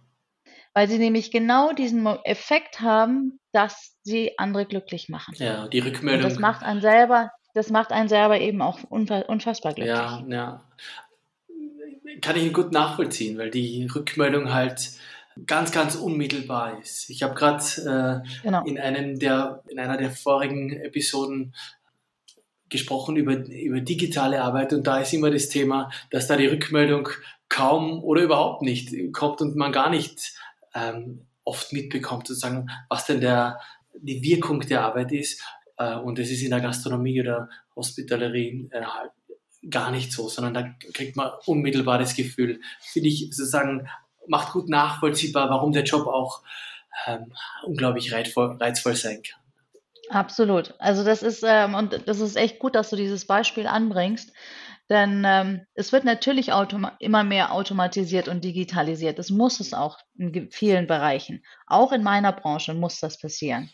weil 0.75 0.89
sie 0.89 0.99
nämlich 0.99 1.31
genau 1.31 1.73
diesen 1.73 2.05
Effekt 2.25 2.81
haben, 2.81 3.39
dass 3.53 3.95
sie 4.03 4.37
andere 4.37 4.67
glücklich 4.67 5.09
machen. 5.09 5.35
Ja, 5.39 5.69
die 5.69 5.79
Rückmeldung. 5.79 6.25
Und 6.25 6.31
das 6.31 6.41
macht 6.41 6.65
einen 6.65 6.81
selber, 6.81 7.31
das 7.55 7.71
macht 7.71 7.93
einen 7.93 8.09
selber 8.09 8.41
eben 8.41 8.61
auch 8.63 8.83
unfassbar 8.83 9.73
glücklich. 9.73 9.97
Ja, 9.97 10.25
ja. 10.29 10.65
Kann 12.21 12.37
ich 12.37 12.53
gut 12.53 12.73
nachvollziehen, 12.73 13.39
weil 13.39 13.51
die 13.51 13.87
Rückmeldung 13.95 14.53
halt 14.53 14.91
ganz, 15.45 15.73
ganz 15.73 15.97
unmittelbar 15.97 16.81
ist. 16.81 17.11
Ich 17.11 17.23
habe 17.23 17.35
gerade 17.35 18.23
äh, 18.25 18.43
genau. 18.43 18.65
in 18.65 18.79
einem 18.79 19.19
der, 19.19 19.63
in 19.69 19.79
einer 19.79 19.97
der 19.97 20.11
vorigen 20.11 20.73
Episoden 20.73 21.55
gesprochen 22.69 23.17
über, 23.17 23.35
über 23.35 23.81
digitale 23.81 24.43
Arbeit 24.43 24.73
und 24.73 24.87
da 24.87 24.99
ist 24.99 25.13
immer 25.13 25.31
das 25.31 25.49
Thema, 25.49 25.91
dass 26.11 26.27
da 26.27 26.37
die 26.37 26.47
Rückmeldung 26.47 27.09
kaum 27.49 28.03
oder 28.03 28.23
überhaupt 28.23 28.63
nicht 28.63 28.93
kommt 29.13 29.41
und 29.41 29.57
man 29.57 29.73
gar 29.73 29.91
nicht 29.91 30.35
ähm, 30.75 31.27
oft 31.45 31.73
mitbekommt, 31.73 32.27
sozusagen, 32.27 32.69
was 32.89 33.07
denn 33.07 33.21
der, 33.21 33.61
die 33.95 34.23
Wirkung 34.23 34.61
der 34.61 34.83
Arbeit 34.83 35.13
ist. 35.13 35.43
Äh, 35.77 35.97
und 35.97 36.19
das 36.19 36.31
ist 36.31 36.43
in 36.43 36.51
der 36.51 36.61
Gastronomie 36.61 37.21
oder 37.21 37.49
Hospitalerie 37.77 38.69
äh, 38.73 38.83
halt 38.83 39.13
gar 39.71 39.91
nicht 39.91 40.13
so, 40.13 40.29
sondern 40.29 40.55
da 40.55 40.75
kriegt 40.93 41.17
man 41.17 41.31
unmittelbar 41.47 41.99
das 41.99 42.15
Gefühl. 42.15 42.61
Finde 42.81 43.09
ich 43.09 43.29
sozusagen, 43.31 43.89
macht 44.29 44.53
gut 44.53 44.69
nachvollziehbar, 44.69 45.51
warum 45.51 45.73
der 45.73 45.85
Job 45.85 46.07
auch 46.07 46.43
ähm, 47.07 47.33
unglaublich 47.65 48.13
reizvoll, 48.13 48.57
reizvoll 48.61 48.95
sein 48.95 49.23
kann. 49.23 49.41
Absolut. 50.09 50.75
Also 50.79 51.05
das 51.05 51.23
ist, 51.23 51.43
ähm, 51.47 51.75
und 51.75 52.07
das 52.07 52.21
ist 52.21 52.37
echt 52.37 52.59
gut, 52.59 52.75
dass 52.75 52.91
du 52.91 52.97
dieses 52.97 53.27
Beispiel 53.27 53.67
anbringst. 53.67 54.33
Denn 54.89 55.25
ähm, 55.27 55.63
es 55.75 55.93
wird 55.93 56.05
natürlich 56.05 56.51
immer 57.01 57.25
mehr 57.25 57.53
automatisiert 57.53 58.29
und 58.29 58.45
digitalisiert. 58.45 59.19
Das 59.19 59.31
muss 59.31 59.59
es 59.59 59.75
auch 59.75 59.99
in 60.17 60.49
vielen 60.53 60.87
Bereichen. 60.87 61.43
Auch 61.67 61.91
in 61.91 62.05
meiner 62.05 62.33
Branche 62.33 62.73
muss 62.73 63.01
das 63.01 63.19
passieren. 63.19 63.69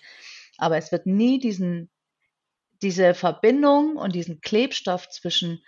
Aber 0.56 0.78
es 0.78 0.90
wird 0.90 1.04
nie 1.04 1.38
diesen, 1.38 1.90
diese 2.80 3.12
Verbindung 3.12 3.96
und 3.96 4.14
diesen 4.14 4.40
Klebstoff 4.40 5.08
zwischen, 5.10 5.62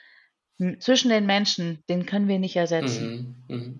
zwischen 0.78 1.10
den 1.10 1.26
Menschen, 1.26 1.84
den 1.90 2.06
können 2.06 2.28
wir 2.28 2.38
nicht 2.38 2.56
ersetzen, 2.56 3.44
mhm, 3.48 3.56
mh. 3.56 3.74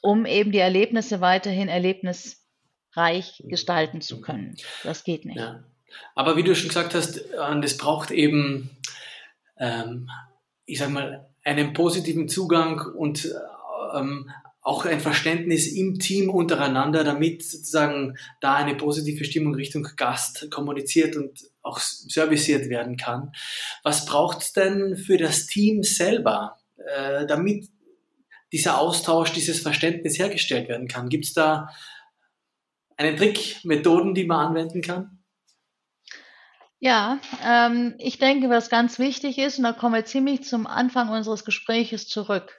Um 0.00 0.26
eben 0.26 0.52
die 0.52 0.58
Erlebnisse 0.58 1.20
weiterhin 1.20 1.68
erlebnisreich 1.68 3.42
gestalten 3.46 4.00
zu 4.00 4.20
können. 4.20 4.56
Das 4.82 5.04
geht 5.04 5.24
nicht. 5.24 5.38
Ja. 5.38 5.64
Aber 6.14 6.36
wie 6.36 6.42
du 6.42 6.54
schon 6.54 6.68
gesagt 6.68 6.94
hast, 6.94 7.20
es 7.62 7.76
braucht 7.76 8.10
eben, 8.10 8.70
ähm, 9.58 10.08
ich 10.64 10.78
sag 10.78 10.90
mal, 10.90 11.28
einen 11.44 11.72
positiven 11.72 12.28
Zugang 12.28 12.80
und 12.80 13.28
ähm, 13.94 14.30
auch 14.62 14.84
ein 14.84 15.00
Verständnis 15.00 15.72
im 15.72 15.98
Team 15.98 16.28
untereinander, 16.28 17.02
damit 17.02 17.42
sozusagen 17.42 18.16
da 18.40 18.56
eine 18.56 18.74
positive 18.74 19.24
Stimmung 19.24 19.54
Richtung 19.54 19.86
Gast 19.96 20.50
kommuniziert 20.50 21.16
und 21.16 21.40
auch 21.62 21.78
serviciert 21.78 22.68
werden 22.68 22.96
kann. 22.96 23.32
Was 23.82 24.04
braucht 24.04 24.42
es 24.42 24.52
denn 24.52 24.96
für 24.96 25.16
das 25.16 25.46
Team 25.46 25.82
selber, 25.82 26.58
äh, 26.76 27.26
damit 27.26 27.68
dieser 28.52 28.78
Austausch, 28.78 29.32
dieses 29.32 29.60
Verständnis 29.60 30.18
hergestellt 30.18 30.68
werden 30.68 30.88
kann? 30.88 31.08
Gibt 31.08 31.24
es 31.24 31.34
da 31.34 31.68
einen 32.96 33.16
Trick, 33.16 33.64
Methoden, 33.64 34.14
die 34.14 34.24
man 34.24 34.48
anwenden 34.48 34.82
kann? 34.82 35.20
Ja, 36.80 37.18
ähm, 37.44 37.94
ich 37.98 38.18
denke, 38.18 38.48
was 38.48 38.70
ganz 38.70 38.98
wichtig 38.98 39.38
ist, 39.38 39.58
und 39.58 39.64
da 39.64 39.72
kommen 39.72 39.94
wir 39.94 40.04
ziemlich 40.06 40.44
zum 40.44 40.66
Anfang 40.66 41.10
unseres 41.10 41.44
Gespräches 41.44 42.08
zurück. 42.08 42.58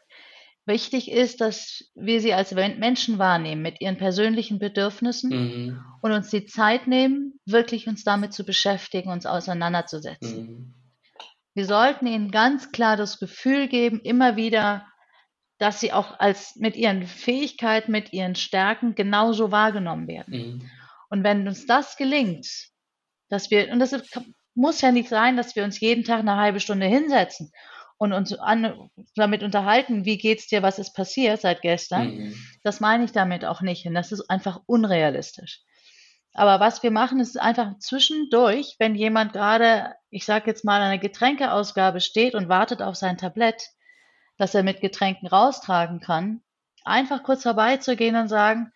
Wichtig 0.68 1.12
ist, 1.12 1.42
dass 1.42 1.92
wir 1.96 2.22
sie 2.22 2.34
als 2.34 2.54
Menschen 2.54 3.18
wahrnehmen 3.18 3.64
mit 3.64 3.82
ihren 3.82 3.98
persönlichen 3.98 4.60
Bedürfnissen 4.60 5.30
mhm. 5.30 5.84
und 6.04 6.12
uns 6.12 6.30
die 6.30 6.46
Zeit 6.46 6.86
nehmen, 6.86 7.40
wirklich 7.46 7.88
uns 7.88 8.04
damit 8.04 8.32
zu 8.32 8.46
beschäftigen, 8.46 9.10
uns 9.10 9.26
auseinanderzusetzen. 9.26 10.38
Mhm. 10.38 10.74
Wir 11.56 11.66
sollten 11.66 12.06
ihnen 12.06 12.30
ganz 12.30 12.72
klar 12.72 12.96
das 12.96 13.20
Gefühl 13.20 13.68
geben, 13.68 14.00
immer 14.02 14.36
wieder, 14.36 14.86
dass 15.62 15.80
sie 15.80 15.94
auch 15.94 16.20
als 16.20 16.56
mit 16.56 16.76
ihren 16.76 17.06
Fähigkeiten, 17.06 17.92
mit 17.92 18.14
ihren 18.14 18.34
Stärken 18.34 18.96
genauso 18.96 19.52
wahrgenommen 19.52 20.08
werden. 20.08 20.34
Mhm. 20.34 20.72
Und 21.12 21.24
wenn 21.24 21.48
uns 21.48 21.68
das 21.68 21.98
gelingt, 21.98 22.48
dass 23.30 23.52
wir, 23.52 23.72
und 23.72 23.78
das 23.78 23.96
muss 24.56 24.82
ja 24.82 24.92
nicht 24.92 25.08
sein, 25.08 25.38
dass 25.38 25.56
wir 25.56 25.64
uns 25.64 25.80
jeden 25.80 26.04
Tag 26.04 26.22
eine 26.22 26.38
halbe 26.38 26.60
Stunde 26.60 26.88
hinsetzen 26.88 27.52
und 28.00 28.12
uns 28.12 28.34
an, 28.34 28.90
damit 29.16 29.44
unterhalten, 29.44 30.04
wie 30.04 30.18
geht's 30.18 30.48
dir, 30.48 30.64
was 30.64 30.80
ist 30.80 30.96
passiert 30.96 31.42
seit 31.42 31.62
gestern. 31.62 32.16
Mhm. 32.16 32.36
Das 32.64 32.80
meine 32.80 33.04
ich 33.04 33.12
damit 33.12 33.46
auch 33.46 33.62
nicht. 33.62 33.86
Und 33.86 33.94
das 33.94 34.12
ist 34.12 34.32
einfach 34.32 34.62
unrealistisch. 34.66 35.62
Aber 36.34 36.60
was 36.60 36.82
wir 36.82 36.90
machen, 36.90 37.20
ist 37.20 37.40
einfach 37.40 37.78
zwischendurch, 37.78 38.78
wenn 38.80 38.96
jemand 38.96 39.34
gerade, 39.34 39.94
ich 40.10 40.26
sage 40.26 40.48
jetzt 40.48 40.66
mal, 40.66 40.82
eine 40.82 40.98
Getränkeausgabe 40.98 42.02
steht 42.02 42.34
und 42.34 42.50
wartet 42.50 42.82
auf 42.82 42.96
sein 42.96 43.20
Tablett, 43.20 43.62
dass 44.38 44.56
er 44.56 44.64
mit 44.64 44.82
Getränken 44.82 45.28
raustragen 45.28 46.00
kann, 46.00 46.42
einfach 46.84 47.24
kurz 47.24 47.44
vorbeizugehen 47.44 48.16
und 48.16 48.28
sagen, 48.28 48.72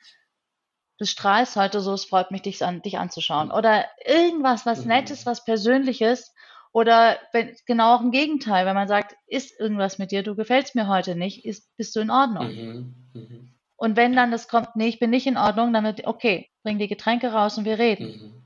du 0.98 1.06
strahlst 1.06 1.56
heute 1.56 1.82
so, 1.82 1.94
es 1.94 2.06
freut 2.06 2.32
mich, 2.32 2.44
dich, 2.44 2.64
an, 2.64 2.82
dich 2.82 2.98
anzuschauen. 2.98 3.52
Oder 3.52 3.86
irgendwas, 4.06 4.66
was 4.66 4.82
mhm. 4.82 4.90
Nettes, 4.90 5.26
was 5.26 5.44
Persönliches. 5.44 6.34
Oder 6.72 7.18
wenn, 7.32 7.56
genau 7.66 7.96
auch 7.96 8.02
im 8.02 8.12
Gegenteil, 8.12 8.66
wenn 8.66 8.76
man 8.76 8.88
sagt, 8.88 9.16
ist 9.28 9.60
irgendwas 9.60 9.98
mit 9.98 10.12
dir, 10.12 10.24
du 10.24 10.36
gefällst 10.36 10.76
mir 10.76 10.88
heute 10.88 11.16
nicht, 11.16 11.46
ist, 11.46 11.76
bist 11.78 11.96
du 11.96 12.02
in 12.02 12.12
Ordnung. 12.12 12.48
Mhm. 12.48 12.96
Mhm. 13.14 13.52
Und 13.78 13.98
wenn 13.98 14.16
dann 14.16 14.32
das 14.32 14.48
kommt, 14.48 14.76
nee, 14.76 14.88
ich 14.88 15.00
bin 15.00 15.10
nicht 15.10 15.28
in 15.28 15.38
Ordnung, 15.38 15.74
dann 15.74 15.84
wird, 15.84 16.06
okay, 16.06 16.50
bring 16.64 16.80
die 16.80 16.88
Getränke 16.88 17.34
raus 17.34 17.58
und 17.58 17.66
wir 17.66 17.78
reden. 17.78 18.08
Mhm. 18.08 18.42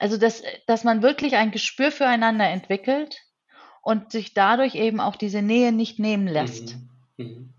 Also, 0.00 0.16
dass, 0.16 0.42
dass 0.66 0.84
man 0.84 1.02
wirklich 1.02 1.34
ein 1.36 1.50
Gespür 1.50 1.90
füreinander 1.90 2.48
entwickelt 2.48 3.20
und 3.88 4.12
sich 4.12 4.34
dadurch 4.34 4.74
eben 4.74 5.00
auch 5.00 5.16
diese 5.16 5.40
Nähe 5.40 5.72
nicht 5.72 5.98
nehmen 5.98 6.26
lässt. 6.26 6.76
Mhm. 7.16 7.24
Mhm. 7.24 7.54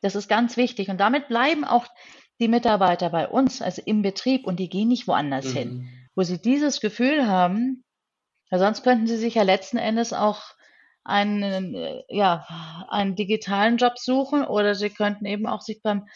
Das 0.00 0.16
ist 0.16 0.26
ganz 0.28 0.56
wichtig. 0.56 0.88
Und 0.88 0.98
damit 0.98 1.28
bleiben 1.28 1.64
auch 1.64 1.86
die 2.40 2.48
Mitarbeiter 2.48 3.10
bei 3.10 3.28
uns, 3.28 3.62
also 3.62 3.80
im 3.86 4.02
Betrieb, 4.02 4.44
und 4.44 4.56
die 4.58 4.68
gehen 4.68 4.88
nicht 4.88 5.06
woanders 5.06 5.54
mhm. 5.54 5.56
hin, 5.56 5.88
wo 6.16 6.24
sie 6.24 6.42
dieses 6.42 6.80
Gefühl 6.80 7.28
haben, 7.28 7.84
weil 8.50 8.58
sonst 8.58 8.82
könnten 8.82 9.06
sie 9.06 9.18
sich 9.18 9.36
ja 9.36 9.44
letzten 9.44 9.76
Endes 9.76 10.12
auch 10.12 10.42
einen, 11.04 11.76
äh, 11.76 12.02
ja, 12.08 12.44
einen 12.90 13.14
digitalen 13.14 13.76
Job 13.76 14.00
suchen 14.00 14.42
oder 14.42 14.74
sie 14.74 14.90
könnten 14.90 15.26
eben 15.26 15.46
auch 15.46 15.60
sich 15.60 15.80
beim 15.80 16.08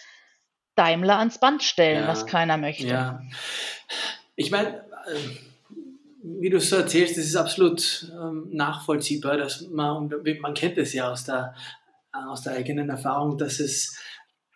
Daimler 0.75 1.21
ans 1.21 1.39
Band 1.39 1.63
stellen, 1.63 2.03
ja, 2.03 2.09
was 2.09 2.27
keiner 2.27 2.57
möchte. 2.57 2.89
Ja. 2.89 3.23
Ich 4.35 4.51
meine, 4.51 4.79
äh, 5.07 5.50
wie 6.23 6.51
du 6.51 6.59
es 6.59 6.71
so 6.71 6.77
erzählst, 6.77 7.17
das 7.17 7.25
ist 7.25 7.37
absolut 7.37 8.11
ähm, 8.13 8.49
nachvollziehbar, 8.51 9.37
dass 9.37 9.69
man, 9.69 10.11
man 10.41 10.55
kennt 10.55 10.79
es 10.79 10.93
ja 10.93 11.11
aus 11.11 11.25
der, 11.25 11.55
aus 12.13 12.43
der 12.43 12.55
eigenen 12.55 12.91
Erfahrung, 12.91 13.39
dass 13.39 13.61
es 13.61 13.99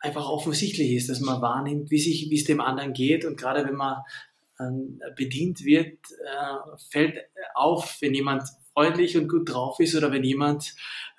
einfach 0.00 0.28
offensichtlich 0.28 0.92
ist, 0.92 1.08
dass 1.08 1.20
man 1.20 1.40
wahrnimmt, 1.40 1.90
wie, 1.90 1.98
sich, 1.98 2.28
wie 2.28 2.36
es 2.36 2.44
dem 2.44 2.60
anderen 2.60 2.92
geht. 2.92 3.24
Und 3.24 3.38
gerade 3.38 3.64
wenn 3.64 3.76
man 3.76 4.02
ähm, 4.60 5.00
bedient 5.16 5.64
wird, 5.64 5.98
äh, 6.10 6.76
fällt 6.90 7.18
auf, 7.54 7.96
wenn 8.00 8.14
jemand 8.14 8.44
freundlich 8.74 9.16
und 9.16 9.28
gut 9.28 9.48
drauf 9.48 9.80
ist 9.80 9.94
oder 9.94 10.12
wenn 10.12 10.24
jemand 10.24 10.74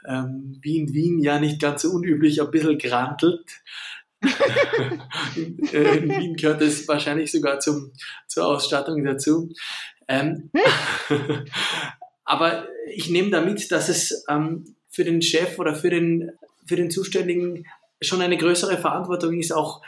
ähm, 0.07 0.59
wie 0.61 0.77
in 0.77 0.93
Wien 0.93 1.19
ja 1.19 1.39
nicht 1.39 1.59
ganz 1.59 1.81
so 1.81 1.89
unüblich 1.89 2.41
ein 2.41 2.51
bisschen 2.51 2.77
grantelt. 2.77 3.45
In, 5.35 5.59
äh, 5.73 5.97
in 5.97 6.09
Wien 6.09 6.35
gehört 6.35 6.61
es 6.61 6.87
wahrscheinlich 6.87 7.31
sogar 7.31 7.59
zum, 7.59 7.91
zur 8.27 8.47
Ausstattung 8.47 9.03
dazu. 9.03 9.51
Ähm, 10.07 10.51
aber 12.25 12.67
ich 12.93 13.09
nehme 13.09 13.29
damit, 13.29 13.71
dass 13.71 13.89
es 13.89 14.25
ähm, 14.29 14.75
für 14.89 15.03
den 15.03 15.21
Chef 15.21 15.59
oder 15.59 15.75
für 15.75 15.89
den, 15.89 16.31
für 16.65 16.75
den 16.75 16.91
Zuständigen 16.91 17.65
schon 18.01 18.21
eine 18.21 18.37
größere 18.37 18.77
Verantwortung 18.77 19.37
ist, 19.39 19.51
auch 19.51 19.81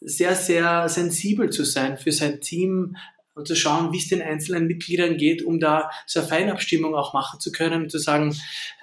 sehr, 0.00 0.34
sehr 0.34 0.88
sensibel 0.88 1.50
zu 1.50 1.64
sein 1.64 1.98
für 1.98 2.12
sein 2.12 2.40
Team 2.40 2.96
und 3.34 3.46
zu 3.46 3.54
schauen, 3.54 3.92
wie 3.92 3.98
es 3.98 4.08
den 4.08 4.22
einzelnen 4.22 4.66
Mitgliedern 4.66 5.16
geht, 5.16 5.42
um 5.42 5.60
da 5.60 5.90
so 6.06 6.20
eine 6.20 6.28
Feinabstimmung 6.28 6.94
auch 6.94 7.12
machen 7.14 7.40
zu 7.40 7.52
können 7.52 7.84
und 7.84 7.90
zu 7.90 7.98
sagen, 7.98 8.36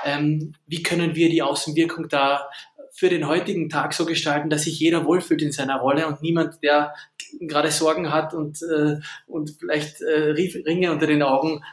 ähm, 0.06 0.54
wie 0.68 0.84
können 0.84 1.16
wir 1.16 1.30
die 1.30 1.42
Außenwirkung 1.42 2.08
da 2.10 2.50
für 2.98 3.10
den 3.10 3.28
heutigen 3.28 3.70
Tag 3.70 3.94
so 3.94 4.08
gestalten, 4.08 4.50
dass 4.50 4.64
sich 4.64 4.80
jeder 4.80 5.06
wohlfühlt 5.06 5.44
in 5.44 5.52
seiner 5.52 5.78
Rolle 5.78 6.08
und 6.08 6.24
niemand, 6.24 6.64
der 6.64 6.96
gerade 7.42 7.70
Sorgen 7.70 8.12
hat 8.12 8.34
und, 8.34 8.60
äh, 8.64 8.98
und 9.28 9.52
vielleicht 9.60 10.02
äh, 10.02 10.32
Ringe 10.32 10.92
unter 10.92 11.06
den 11.06 11.22
Augen 11.22 11.64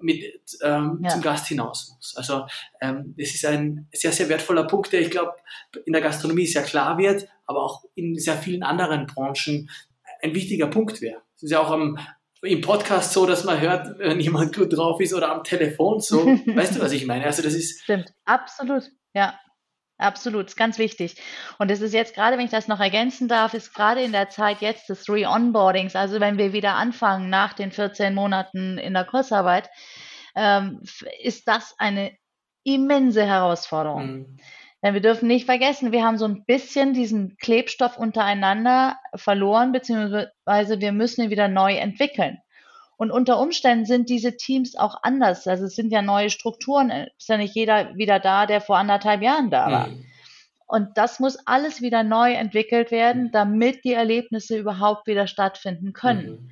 mit 0.00 0.22
ähm, 0.62 1.00
ja. 1.02 1.08
zum 1.08 1.22
Gast 1.22 1.46
hinaus 1.48 1.94
muss. 1.96 2.14
Also 2.14 2.46
ähm, 2.82 3.14
das 3.16 3.30
ist 3.30 3.46
ein 3.46 3.88
sehr, 3.90 4.12
sehr 4.12 4.28
wertvoller 4.28 4.64
Punkt, 4.66 4.92
der 4.92 5.00
ich 5.00 5.10
glaube 5.10 5.32
in 5.86 5.94
der 5.94 6.02
Gastronomie 6.02 6.46
sehr 6.46 6.62
klar 6.62 6.98
wird, 6.98 7.26
aber 7.46 7.64
auch 7.64 7.84
in 7.94 8.18
sehr 8.18 8.36
vielen 8.36 8.62
anderen 8.62 9.06
Branchen 9.06 9.70
ein 10.22 10.34
wichtiger 10.34 10.66
Punkt 10.66 11.00
wäre. 11.00 11.22
Es 11.36 11.44
ist 11.44 11.52
ja 11.52 11.60
auch 11.60 11.70
am, 11.70 11.98
im 12.42 12.60
Podcast 12.60 13.14
so, 13.14 13.24
dass 13.24 13.44
man 13.44 13.58
hört, 13.60 13.98
wenn 13.98 14.20
jemand 14.20 14.54
gut 14.54 14.76
drauf 14.76 15.00
ist 15.00 15.14
oder 15.14 15.32
am 15.32 15.42
Telefon 15.42 16.00
so. 16.00 16.26
weißt 16.46 16.76
du, 16.76 16.80
was 16.80 16.92
ich 16.92 17.06
meine? 17.06 17.24
Also 17.24 17.42
das 17.42 17.54
ist. 17.54 17.80
Stimmt, 17.82 18.12
absolut, 18.26 18.90
ja. 19.14 19.38
Absolut, 20.00 20.46
ist 20.46 20.56
ganz 20.56 20.78
wichtig. 20.78 21.16
Und 21.58 21.70
es 21.70 21.82
ist 21.82 21.92
jetzt 21.92 22.14
gerade, 22.14 22.38
wenn 22.38 22.46
ich 22.46 22.50
das 22.50 22.68
noch 22.68 22.80
ergänzen 22.80 23.28
darf, 23.28 23.52
ist 23.52 23.74
gerade 23.74 24.02
in 24.02 24.12
der 24.12 24.30
Zeit 24.30 24.62
jetzt 24.62 24.88
des 24.88 25.08
Re-Onboardings, 25.08 25.94
also 25.94 26.20
wenn 26.20 26.38
wir 26.38 26.54
wieder 26.54 26.74
anfangen 26.74 27.28
nach 27.28 27.52
den 27.52 27.70
14 27.70 28.14
Monaten 28.14 28.78
in 28.78 28.94
der 28.94 29.04
Kursarbeit, 29.04 29.68
ähm, 30.34 30.80
ist 31.22 31.46
das 31.48 31.74
eine 31.76 32.12
immense 32.64 33.26
Herausforderung. 33.26 34.06
Mhm. 34.06 34.36
Denn 34.82 34.94
wir 34.94 35.02
dürfen 35.02 35.28
nicht 35.28 35.44
vergessen, 35.44 35.92
wir 35.92 36.02
haben 36.02 36.16
so 36.16 36.24
ein 36.24 36.44
bisschen 36.46 36.94
diesen 36.94 37.36
Klebstoff 37.36 37.98
untereinander 37.98 38.96
verloren, 39.14 39.72
beziehungsweise 39.72 40.80
wir 40.80 40.92
müssen 40.92 41.24
ihn 41.24 41.30
wieder 41.30 41.48
neu 41.48 41.74
entwickeln. 41.74 42.38
Und 43.00 43.10
unter 43.10 43.40
Umständen 43.40 43.86
sind 43.86 44.10
diese 44.10 44.36
Teams 44.36 44.76
auch 44.76 45.02
anders. 45.02 45.46
Also 45.46 45.64
es 45.64 45.74
sind 45.74 45.90
ja 45.90 46.02
neue 46.02 46.28
Strukturen. 46.28 46.90
Es 46.90 47.08
ist 47.20 47.28
ja 47.30 47.38
nicht 47.38 47.54
jeder 47.54 47.96
wieder 47.96 48.20
da, 48.20 48.44
der 48.44 48.60
vor 48.60 48.76
anderthalb 48.76 49.22
Jahren 49.22 49.50
da 49.50 49.70
war. 49.72 49.86
Mhm. 49.86 50.04
Und 50.66 50.98
das 50.98 51.18
muss 51.18 51.38
alles 51.46 51.80
wieder 51.80 52.02
neu 52.02 52.34
entwickelt 52.34 52.90
werden, 52.90 53.22
mhm. 53.22 53.30
damit 53.32 53.84
die 53.84 53.94
Erlebnisse 53.94 54.58
überhaupt 54.58 55.06
wieder 55.06 55.26
stattfinden 55.26 55.94
können. 55.94 56.30
Mhm. 56.30 56.50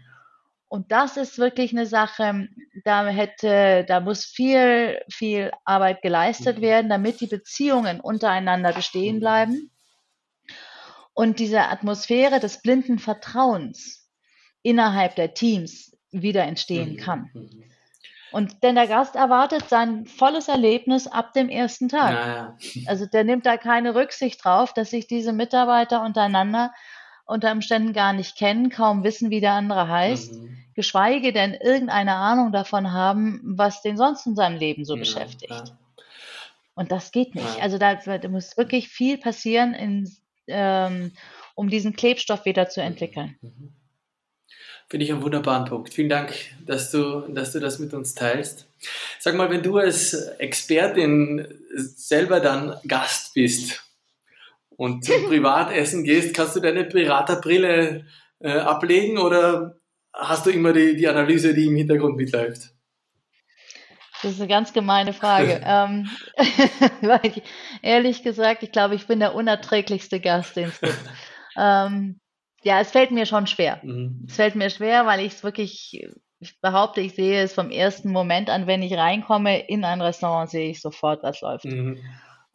Und 0.69 0.91
das 0.91 1.19
ist 1.19 1.37
wirklich 1.37 1.73
eine 1.73 1.85
Sache, 1.85 2.49
da 2.83 3.07
hätte, 3.09 3.85
da 3.87 4.01
muss 4.01 4.25
viel, 4.25 5.03
viel 5.11 5.51
Arbeit 5.67 6.01
geleistet 6.01 6.57
mhm. 6.57 6.63
werden, 6.63 6.89
damit 6.89 7.21
die 7.21 7.27
Beziehungen 7.27 8.01
untereinander 8.01 8.73
bestehen 8.73 9.17
mhm. 9.17 9.21
bleiben. 9.21 9.71
Und 11.13 11.41
diese 11.41 11.69
Atmosphäre 11.69 12.41
des 12.41 12.63
blinden 12.63 12.99
Vertrauens 12.99 14.09
innerhalb 14.63 15.15
der 15.15 15.35
Teams 15.35 15.89
wieder 16.11 16.45
entstehen 16.45 16.93
mhm. 16.93 16.97
kann. 16.97 17.31
Und 18.31 18.63
denn 18.63 18.75
der 18.75 18.87
Gast 18.87 19.17
erwartet 19.17 19.69
sein 19.69 20.07
volles 20.07 20.49
Erlebnis 20.49 21.07
ab 21.07 21.33
dem 21.33 21.49
ersten 21.49 21.89
Tag. 21.89 22.13
Naja. 22.13 22.59
Also 22.87 23.07
der 23.07 23.25
nimmt 23.25 23.47
da 23.47 23.57
keine 23.57 23.95
Rücksicht 23.95 24.45
drauf, 24.45 24.75
dass 24.75 24.91
sich 24.91 25.07
diese 25.07 25.33
Mitarbeiter 25.33 26.05
untereinander 26.05 26.73
unter 27.29 27.53
Umständen 27.53 27.93
gar 27.93 28.15
nicht 28.15 28.37
kennen, 28.37 28.71
kaum 28.71 29.05
wissen, 29.05 29.31
wie 29.31 29.41
der 29.41 29.53
andere 29.53 29.87
heißt, 29.87 30.33
mhm. 30.33 30.65
geschweige 30.75 31.33
denn 31.33 31.53
irgendeine 31.53 32.15
Ahnung 32.15 32.53
davon 32.53 32.93
haben, 32.93 33.41
was 33.45 33.83
den 33.83 33.99
sonst 33.99 34.27
in 34.27 34.35
seinem 34.35 34.59
Leben 34.59 34.87
so 34.87 34.95
ja, 34.95 35.01
beschäftigt. 35.01 35.51
Ja. 35.51 35.65
Und 36.75 36.91
das 36.91 37.13
geht 37.13 37.35
nicht. 37.35 37.59
Ja. 37.59 37.63
Also 37.63 37.77
da, 37.77 37.97
da, 37.97 38.29
muss 38.29 38.57
wirklich 38.57 38.89
viel 38.89 39.19
passieren, 39.19 39.75
in, 39.75 40.11
ähm, 40.47 41.13
um 41.55 41.69
diesen 41.69 41.95
Klebstoff 41.95 42.47
wieder 42.47 42.71
zu 42.71 42.81
entwickeln. 42.81 43.37
Mhm. 43.43 43.75
Finde 44.91 45.05
ich 45.05 45.13
einen 45.13 45.23
wunderbaren 45.23 45.67
Punkt. 45.67 45.93
Vielen 45.93 46.09
Dank, 46.09 46.33
dass 46.65 46.91
du, 46.91 47.21
dass 47.29 47.53
du 47.53 47.61
das 47.61 47.79
mit 47.79 47.93
uns 47.93 48.15
teilst. 48.15 48.67
Sag 49.19 49.35
mal, 49.35 49.51
wenn 49.51 49.63
du 49.63 49.77
als 49.77 50.15
Expertin 50.15 51.47
selber 51.75 52.41
dann 52.41 52.75
Gast 52.87 53.35
bist 53.35 53.85
und 54.71 55.05
zum 55.05 55.25
Privatessen 55.29 56.05
gehst, 56.05 56.35
kannst 56.35 56.57
du 56.57 56.61
deine 56.61 56.85
Beraterbrille 56.85 58.07
äh, 58.41 58.51
ablegen 58.51 59.19
oder 59.19 59.77
hast 60.15 60.47
du 60.47 60.51
immer 60.51 60.73
die, 60.73 60.97
die 60.97 61.07
Analyse, 61.07 61.53
die 61.53 61.67
im 61.67 61.77
Hintergrund 61.77 62.17
mitläuft? 62.17 62.73
Das 64.23 64.33
ist 64.33 64.41
eine 64.41 64.49
ganz 64.49 64.73
gemeine 64.73 65.13
Frage. 65.13 65.61
ähm, 65.67 66.09
weil 67.03 67.21
ich, 67.25 67.43
ehrlich 67.83 68.23
gesagt, 68.23 68.63
ich 68.63 68.73
glaube, 68.73 68.95
ich 68.95 69.07
bin 69.07 69.21
der 69.21 69.35
unerträglichste 69.35 70.19
Gast, 70.19 70.57
den 70.57 70.69
es 70.69 70.81
gibt. 70.81 70.99
ähm, 71.59 72.21
ja, 72.63 72.81
es 72.81 72.91
fällt 72.91 73.11
mir 73.11 73.27
schon 73.27 73.47
schwer. 73.47 73.81
Mhm. 73.83 74.27
Es 74.29 74.37
fällt 74.37 74.55
mir 74.55 74.71
schwer, 74.71 75.07
weil 75.07 75.21
ich 75.21 75.35
es 75.35 75.45
wirklich, 75.45 76.07
ich 76.41 76.61
behaupte, 76.61 77.01
ich 77.01 77.15
sehe 77.15 77.43
es 77.43 77.55
vom 77.55 77.71
ersten 77.71 78.11
Moment 78.11 78.51
an, 78.51 78.67
wenn 78.67 78.83
ich 78.83 78.95
reinkomme 78.95 79.67
in 79.69 79.85
ein 79.85 80.01
Restaurant, 80.01 80.51
sehe 80.51 80.71
ich 80.71 80.81
sofort, 80.81 81.23
was 81.23 81.41
läuft. 81.41 81.67
Mhm. 81.67 81.99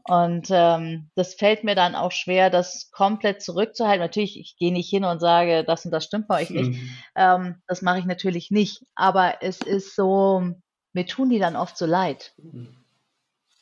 Und 0.05 0.47
ähm, 0.51 1.09
das 1.15 1.35
fällt 1.35 1.63
mir 1.63 1.75
dann 1.75 1.95
auch 1.95 2.11
schwer, 2.11 2.49
das 2.49 2.91
komplett 2.91 3.41
zurückzuhalten. 3.41 4.01
Natürlich, 4.01 4.37
ich 4.37 4.57
gehe 4.57 4.73
nicht 4.73 4.89
hin 4.89 5.05
und 5.05 5.19
sage, 5.19 5.63
das 5.63 5.85
und 5.85 5.91
das 5.91 6.03
stimmt 6.03 6.27
bei 6.27 6.41
euch 6.41 6.49
nicht. 6.49 6.71
Mhm. 6.71 6.89
Ähm, 7.15 7.61
das 7.67 7.81
mache 7.81 7.99
ich 7.99 8.05
natürlich 8.05 8.51
nicht. 8.51 8.83
Aber 8.95 9.41
es 9.41 9.61
ist 9.61 9.95
so, 9.95 10.43
mir 10.91 11.05
tun 11.05 11.29
die 11.29 11.39
dann 11.39 11.55
oft 11.55 11.77
so 11.77 11.85
leid. 11.85 12.33
Mhm. 12.37 12.82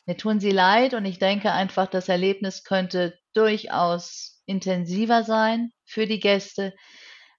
Mir 0.06 0.16
tun 0.16 0.40
sie 0.40 0.50
leid 0.50 0.94
und 0.94 1.04
ich 1.04 1.18
denke 1.18 1.52
einfach, 1.52 1.86
das 1.86 2.08
Erlebnis 2.08 2.64
könnte 2.64 3.18
durchaus 3.34 4.42
intensiver 4.46 5.22
sein 5.24 5.72
für 5.84 6.06
die 6.06 6.20
Gäste, 6.20 6.74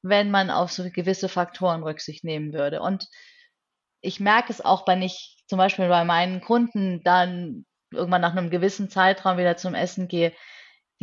wenn 0.01 0.31
man 0.31 0.49
auf 0.49 0.71
so 0.71 0.89
gewisse 0.89 1.29
Faktoren 1.29 1.83
Rücksicht 1.83 2.23
nehmen 2.23 2.53
würde. 2.53 2.81
Und 2.81 3.07
ich 4.01 4.19
merke 4.19 4.51
es 4.51 4.61
auch 4.61 4.85
bei 4.85 4.95
nicht, 4.95 5.43
zum 5.47 5.57
Beispiel 5.57 5.87
bei 5.87 6.03
meinen 6.03 6.41
Kunden, 6.41 7.01
dann 7.03 7.65
irgendwann 7.91 8.21
nach 8.21 8.31
einem 8.31 8.49
gewissen 8.49 8.89
Zeitraum 8.89 9.37
wieder 9.37 9.57
zum 9.57 9.75
Essen 9.75 10.07
gehe, 10.07 10.33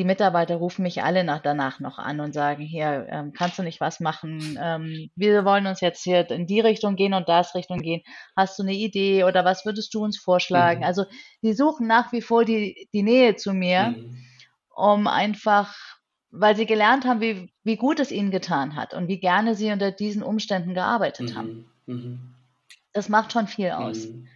die 0.01 0.05
Mitarbeiter 0.07 0.57
rufen 0.57 0.83
mich 0.83 1.03
alle 1.03 1.25
nach, 1.25 1.43
danach 1.43 1.79
noch 1.79 1.99
an 1.99 2.21
und 2.21 2.33
sagen, 2.33 2.63
hier, 2.63 3.07
ähm, 3.11 3.35
kannst 3.35 3.59
du 3.59 3.63
nicht 3.63 3.83
was 3.83 4.01
machen? 4.01 4.59
Ähm, 4.59 5.11
wir 5.15 5.45
wollen 5.45 5.67
uns 5.67 5.83
jetzt 5.83 6.03
hier 6.03 6.31
in 6.31 6.47
die 6.47 6.61
Richtung 6.61 6.97
gehen 6.97 7.13
und 7.13 7.29
das 7.29 7.55
Richtung 7.55 7.81
gehen. 7.81 8.01
Hast 8.35 8.59
du 8.59 8.63
eine 8.63 8.73
Idee 8.73 9.25
oder 9.25 9.45
was 9.45 9.67
würdest 9.67 9.93
du 9.93 10.03
uns 10.03 10.19
vorschlagen? 10.19 10.81
Mhm. 10.81 10.87
Also 10.87 11.05
die 11.43 11.53
suchen 11.53 11.87
nach 11.87 12.13
wie 12.13 12.23
vor 12.23 12.47
die, 12.47 12.89
die 12.95 13.03
Nähe 13.03 13.37
zu 13.37 13.53
mir, 13.53 13.89
mhm. 13.89 14.17
um 14.75 15.07
einfach, 15.07 15.77
weil 16.31 16.57
sie 16.57 16.65
gelernt 16.65 17.05
haben, 17.05 17.21
wie, 17.21 17.53
wie 17.63 17.77
gut 17.77 18.01
es 18.01 18.11
ihnen 18.11 18.31
getan 18.31 18.77
hat 18.77 18.95
und 18.95 19.07
wie 19.07 19.21
gerne 19.21 19.55
sie 19.55 19.71
unter 19.71 19.93
diesen 19.93 20.23
Umständen 20.23 20.73
gearbeitet 20.73 21.35
mhm. 21.35 21.37
haben. 21.37 21.71
Mhm. 21.85 22.35
Das 22.95 23.11
macht 23.11 23.35
schon 23.35 23.49
viel 23.49 23.73
aus. 23.73 24.07
Mhm. 24.07 24.29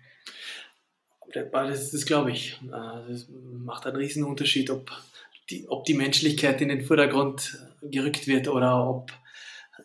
Das, 1.33 1.91
das 1.91 2.05
glaube 2.05 2.33
ich. 2.33 2.61
Äh, 2.65 3.09
das 3.09 3.29
macht 3.31 3.87
einen 3.87 3.97
riesen 3.97 4.25
Unterschied, 4.25 4.69
ob 4.69 4.91
die, 5.51 5.67
ob 5.69 5.85
die 5.85 5.95
Menschlichkeit 5.95 6.61
in 6.61 6.69
den 6.69 6.85
Vordergrund 6.85 7.59
gerückt 7.83 8.27
wird 8.27 8.49
oder 8.49 8.89
ob 8.89 9.13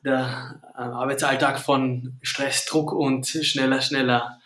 der 0.06 0.62
äh, 0.76 0.82
Arbeitsalltag 0.82 1.60
von 1.60 2.20
Stress, 2.22 2.66
Druck 2.66 2.92
und 2.92 3.28
schneller, 3.28 3.82
schneller 3.82 4.40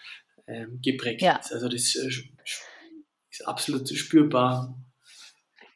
ähm, 0.48 0.80
geprägt 0.82 1.22
ja. 1.22 1.38
ist. 1.38 1.54
Also 1.54 1.68
das 1.68 1.96
äh, 1.96 2.10
ist 3.30 3.48
absolut 3.48 3.90
spürbar. 3.90 4.76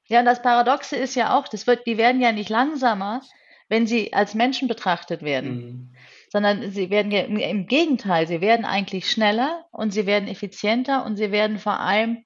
Ja, 0.08 0.20
und 0.20 0.26
das 0.26 0.42
Paradoxe 0.42 0.96
ist 0.96 1.16
ja 1.16 1.38
auch, 1.38 1.48
das 1.48 1.68
wird, 1.68 1.86
die 1.86 1.98
werden 1.98 2.22
ja 2.22 2.32
nicht 2.32 2.50
langsamer, 2.50 3.22
wenn 3.68 3.86
sie 3.86 4.14
als 4.14 4.34
Menschen 4.36 4.68
betrachtet 4.68 5.22
werden. 5.22 5.56
Mhm 5.56 5.96
sondern 6.30 6.72
sie 6.72 6.90
werden 6.90 7.12
im 7.12 7.68
Gegenteil, 7.68 8.28
sie 8.28 8.42
werden 8.42 8.66
eigentlich 8.66 9.10
schneller 9.10 9.66
und 9.72 9.92
sie 9.92 10.06
werden 10.06 10.28
effizienter 10.28 11.06
und 11.06 11.16
sie 11.16 11.32
werden 11.32 11.58
vor 11.58 11.80
allem 11.80 12.24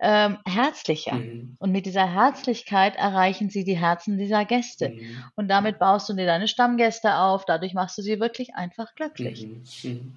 ähm, 0.00 0.38
herzlicher. 0.46 1.14
Mhm. 1.14 1.56
Und 1.58 1.72
mit 1.72 1.86
dieser 1.86 2.12
Herzlichkeit 2.12 2.96
erreichen 2.96 3.50
sie 3.50 3.64
die 3.64 3.76
Herzen 3.76 4.18
dieser 4.18 4.44
Gäste. 4.44 4.90
Mhm. 4.90 5.24
Und 5.36 5.48
damit 5.48 5.78
baust 5.78 6.08
du 6.08 6.14
dir 6.14 6.26
deine 6.26 6.48
Stammgäste 6.48 7.16
auf, 7.16 7.44
dadurch 7.44 7.74
machst 7.74 7.98
du 7.98 8.02
sie 8.02 8.18
wirklich 8.18 8.54
einfach 8.54 8.94
glücklich. 8.94 9.46
Mhm. 9.46 9.62
mhm. 9.82 10.12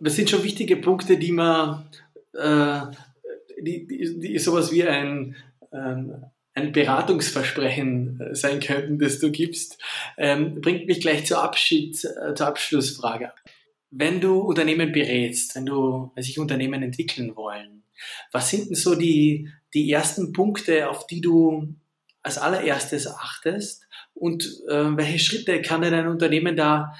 Das 0.00 0.16
sind 0.16 0.28
schon 0.28 0.42
wichtige 0.42 0.76
Punkte, 0.76 1.18
die 1.18 1.30
man, 1.30 1.88
äh, 2.34 2.80
die, 3.60 3.86
die, 3.86 4.18
die 4.18 4.38
sowas 4.38 4.72
wie 4.72 4.82
ein, 4.82 5.36
ähm, 5.72 6.24
ein 6.54 6.72
Beratungsversprechen 6.72 8.20
äh, 8.20 8.34
sein 8.34 8.58
könnten, 8.58 8.98
das 8.98 9.20
du 9.20 9.30
gibst, 9.30 9.78
ähm, 10.16 10.60
bringt 10.60 10.86
mich 10.86 11.00
gleich 11.00 11.26
zur, 11.26 11.42
Abschied, 11.42 12.02
äh, 12.04 12.34
zur 12.34 12.46
Abschlussfrage. 12.46 13.30
Wenn 13.90 14.20
du 14.20 14.40
Unternehmen 14.40 14.90
berätst, 14.90 15.54
wenn 15.54 15.66
du 15.66 16.10
wenn 16.14 16.24
sich 16.24 16.38
Unternehmen 16.40 16.82
entwickeln 16.82 17.36
wollen, 17.36 17.84
was 18.32 18.50
sind 18.50 18.68
denn 18.68 18.74
so 18.74 18.94
die, 18.94 19.50
die 19.74 19.90
ersten 19.90 20.32
Punkte, 20.32 20.88
auf 20.88 21.06
die 21.06 21.20
du 21.20 21.74
als 22.22 22.38
allererstes 22.38 23.06
achtest 23.06 23.86
und 24.14 24.44
äh, 24.68 24.96
welche 24.96 25.18
Schritte 25.18 25.62
kann 25.62 25.82
denn 25.82 25.94
ein 25.94 26.08
Unternehmen 26.08 26.56
da 26.56 26.92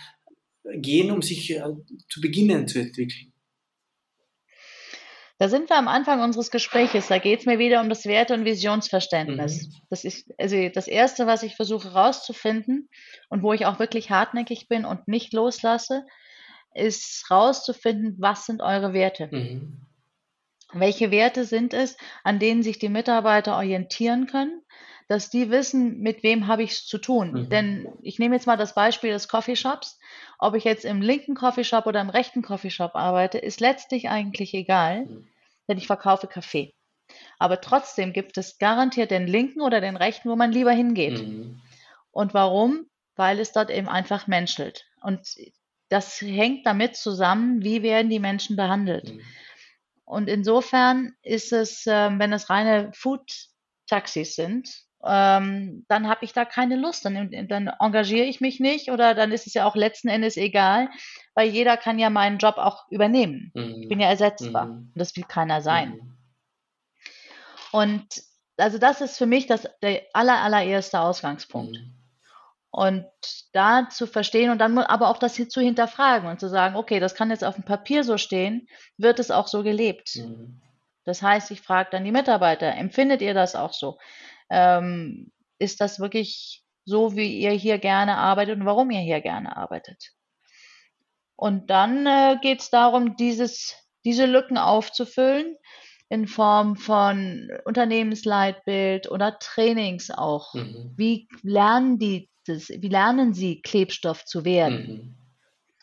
gehen, 0.75 1.11
um 1.11 1.23
sich 1.23 1.51
äh, 1.51 1.63
zu 2.09 2.21
beginnen 2.21 2.69
zu 2.69 2.79
entwickeln? 2.79 3.33
Da 5.39 5.51
sind 5.51 5.69
wir 5.69 5.77
am 5.77 5.89
Anfang 5.89 6.23
unseres 6.23 6.51
Gespräches. 6.51 7.09
Da 7.09 7.19
geht 7.19 7.41
es 7.41 7.47
mir 7.47 7.59
wieder 7.59 7.83
um 7.83 7.91
das 7.91 8.07
Werte- 8.07 8.33
und 8.33 8.47
Visionsverständnis. 8.47 9.67
Mhm. 9.67 9.73
Das 9.91 10.05
ist 10.05 10.33
also 10.39 10.69
das 10.71 10.89
Erste, 10.89 11.27
was 11.27 11.43
ich 11.43 11.57
versuche 11.57 11.93
herauszufinden 11.93 12.89
und 13.29 13.43
wo 13.43 13.53
ich 13.53 13.67
auch 13.67 13.79
wirklich 13.79 14.11
hartnäckig 14.11 14.69
bin 14.69 14.87
und 14.87 15.09
nicht 15.09 15.35
loslasse, 15.35 16.07
ist 16.75 17.27
herauszufinden, 17.29 18.17
was 18.19 18.47
sind 18.47 18.63
eure 18.63 18.95
Werte? 18.95 19.29
Mhm. 19.31 19.86
Welche 20.73 21.11
Werte 21.11 21.45
sind 21.45 21.75
es, 21.75 21.97
an 22.25 22.39
denen 22.39 22.63
sich 22.63 22.79
die 22.79 22.89
Mitarbeiter 22.89 23.57
orientieren 23.57 24.27
können? 24.27 24.63
dass 25.09 25.31
die 25.31 25.53
wissen, 25.53 26.01
mit 26.01 26.25
wem 26.25 26.49
habe 26.49 26.65
ich 26.65 26.73
es 26.73 26.85
zu 26.85 26.99
tun. 26.99 27.31
Mhm. 27.31 27.49
Denn 27.49 27.89
ich 28.03 28.19
nehme 28.19 28.35
jetzt 28.35 28.49
mal 28.49 28.57
das 28.57 28.75
Beispiel 28.75 29.13
des 29.13 29.29
Coffeeshops. 29.29 30.01
Ob 30.41 30.57
ich 30.57 30.65
jetzt 30.65 30.85
im 30.85 31.01
linken 31.01 31.37
Coffeeshop 31.37 31.87
oder 31.87 32.01
im 32.01 32.11
rechten 32.11 32.43
Coffeeshop 32.43 32.97
arbeite, 32.97 33.39
ist 33.39 33.61
letztlich 33.61 34.09
eigentlich 34.09 34.53
egal, 34.53 35.07
mhm. 35.07 35.29
denn 35.69 35.79
ich 35.79 35.87
verkaufe 35.87 36.27
Kaffee. 36.27 36.75
Aber 37.39 37.61
trotzdem 37.61 38.13
gibt 38.13 38.37
es 38.37 38.59
garantiert 38.59 39.13
den 39.13 39.29
linken 39.29 39.61
oder 39.61 39.81
den 39.81 39.97
rechten, 39.97 40.29
wo 40.29 40.35
man 40.35 40.51
lieber 40.51 40.73
hingeht. 40.73 41.25
Mhm. 41.25 41.61
Und 42.11 42.35
warum? 42.35 42.89
weil 43.17 43.41
es 43.41 43.53
dort 43.53 43.71
eben 43.71 43.89
einfach 43.89 44.27
menschelt. 44.27 44.87
Und 45.01 45.27
das 45.89 46.21
hängt 46.21 46.67
damit 46.67 46.97
zusammen, 46.97 47.63
wie 47.63 47.83
werden 47.83 48.11
die 48.11 48.21
Menschen 48.21 48.57
behandelt. 48.57 49.13
Mhm. 50.07 50.13
Und 50.13 50.29
insofern 50.29 51.13
ist 51.23 51.53
es, 51.53 51.87
äh, 51.87 52.11
wenn 52.19 52.33
es 52.33 52.51
reine 52.51 52.91
Food-Taxis 52.95 54.35
sind, 54.35 54.87
ähm, 55.05 55.85
dann 55.89 56.09
habe 56.09 56.25
ich 56.25 56.33
da 56.33 56.45
keine 56.45 56.77
Lust. 56.77 57.05
Dann, 57.05 57.31
dann 57.49 57.69
engagiere 57.81 58.27
ich 58.27 58.41
mich 58.41 58.61
nicht 58.61 58.91
oder 58.91 59.15
dann 59.15 59.33
ist 59.33 59.47
es 59.47 59.55
ja 59.55 59.67
auch 59.67 59.77
letzten 59.77 60.09
Endes 60.09 60.37
egal, 60.37 60.89
weil 61.35 61.49
jeder 61.49 61.77
kann 61.77 61.99
ja 61.99 62.11
meinen 62.11 62.39
Job 62.39 62.57
auch 62.59 62.91
übernehmen. 62.91 63.53
Mhm. 63.55 63.83
Ich 63.83 63.89
bin 63.89 64.01
ja 64.01 64.09
ersetzbar. 64.09 64.67
Mhm. 64.67 64.93
Das 64.95 65.17
will 65.17 65.25
keiner 65.25 65.63
sein. 65.63 65.91
Mhm. 65.91 66.17
Und 67.73 68.07
also 68.57 68.79
das 68.79 69.01
ist 69.01 69.19
für 69.19 69.27
mich 69.27 69.47
das, 69.47 69.69
der 69.83 70.03
aller, 70.13 70.39
allererste 70.39 71.01
Ausgangspunkt. 71.01 71.77
Mhm. 71.77 71.96
Und 72.71 73.07
da 73.53 73.89
zu 73.89 74.07
verstehen 74.07 74.51
und 74.51 74.59
dann 74.59 74.77
aber 74.79 75.09
auch 75.09 75.19
das 75.19 75.35
hier 75.35 75.49
zu 75.49 75.61
hinterfragen 75.61 76.29
und 76.29 76.41
zu 76.41 76.49
sagen, 76.49 76.77
okay, 76.77 77.01
das 77.01 77.15
kann 77.15 77.31
jetzt 77.31 77.45
auf 77.45 77.55
dem 77.55 77.65
Papier 77.65 78.05
so 78.05 78.19
stehen, 78.19 78.69
wird 78.99 79.19
es 79.19 79.31
auch 79.31 79.49
so 79.49 79.63
gelebt. 79.63 80.17
Mhm. 80.17 80.61
Das 81.05 81.23
heißt, 81.23 81.51
ich 81.53 81.63
frage 81.63 81.91
dann 81.93 82.05
die 82.05 82.13
Mitarbeiter, 82.13 82.75
empfindet 82.75 83.23
ihr 83.23 83.33
das 83.33 83.55
auch 83.55 83.73
so? 83.73 83.99
Ähm, 84.51 85.33
ist 85.59 85.81
das 85.81 86.01
wirklich 86.01 86.65
so, 86.85 87.17
wie 87.17 87.41
ihr 87.41 87.53
hier 87.53 87.79
gerne 87.79 88.19
arbeitet 88.19 88.59
und 88.59 88.67
warum 88.67 88.91
ihr 88.91 89.01
hier 89.01 89.21
gerne 89.21 89.57
arbeitet? 89.57 90.13
Und 91.37 91.71
dann 91.71 92.07
äh, 92.07 92.39
geht 92.41 92.61
es 92.61 92.71
darum, 92.71 93.17
dieses, 93.17 93.77
diese 94.05 94.27
Lücken 94.27 94.59
aufzufüllen 94.59 95.57
in 96.09 96.29
Form 96.29 96.77
von 96.77 97.51
Unternehmensleitbild 97.65 99.11
oder 99.11 99.39
Trainings 99.39 100.11
auch. 100.11 100.55
Mhm. 100.55 100.93
Wie 100.97 101.29
lernen 101.43 101.99
die 101.99 102.29
das, 102.47 102.69
wie 102.69 102.89
lernen 102.89 103.35
sie 103.35 103.61
Klebstoff 103.61 104.25
zu 104.25 104.45
werden? 104.45 104.87
Mhm. 104.87 105.15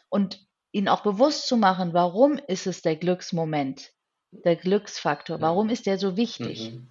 Und 0.09 0.39
ihnen 0.71 0.87
auch 0.87 1.01
bewusst 1.01 1.47
zu 1.47 1.57
machen, 1.57 1.93
warum 1.93 2.39
ist 2.47 2.67
es 2.67 2.81
der 2.81 2.95
Glücksmoment, 2.95 3.91
der 4.31 4.55
Glücksfaktor, 4.55 5.41
warum 5.41 5.69
ist 5.69 5.85
der 5.85 5.97
so 5.97 6.15
wichtig? 6.17 6.71
Mhm. 6.71 6.87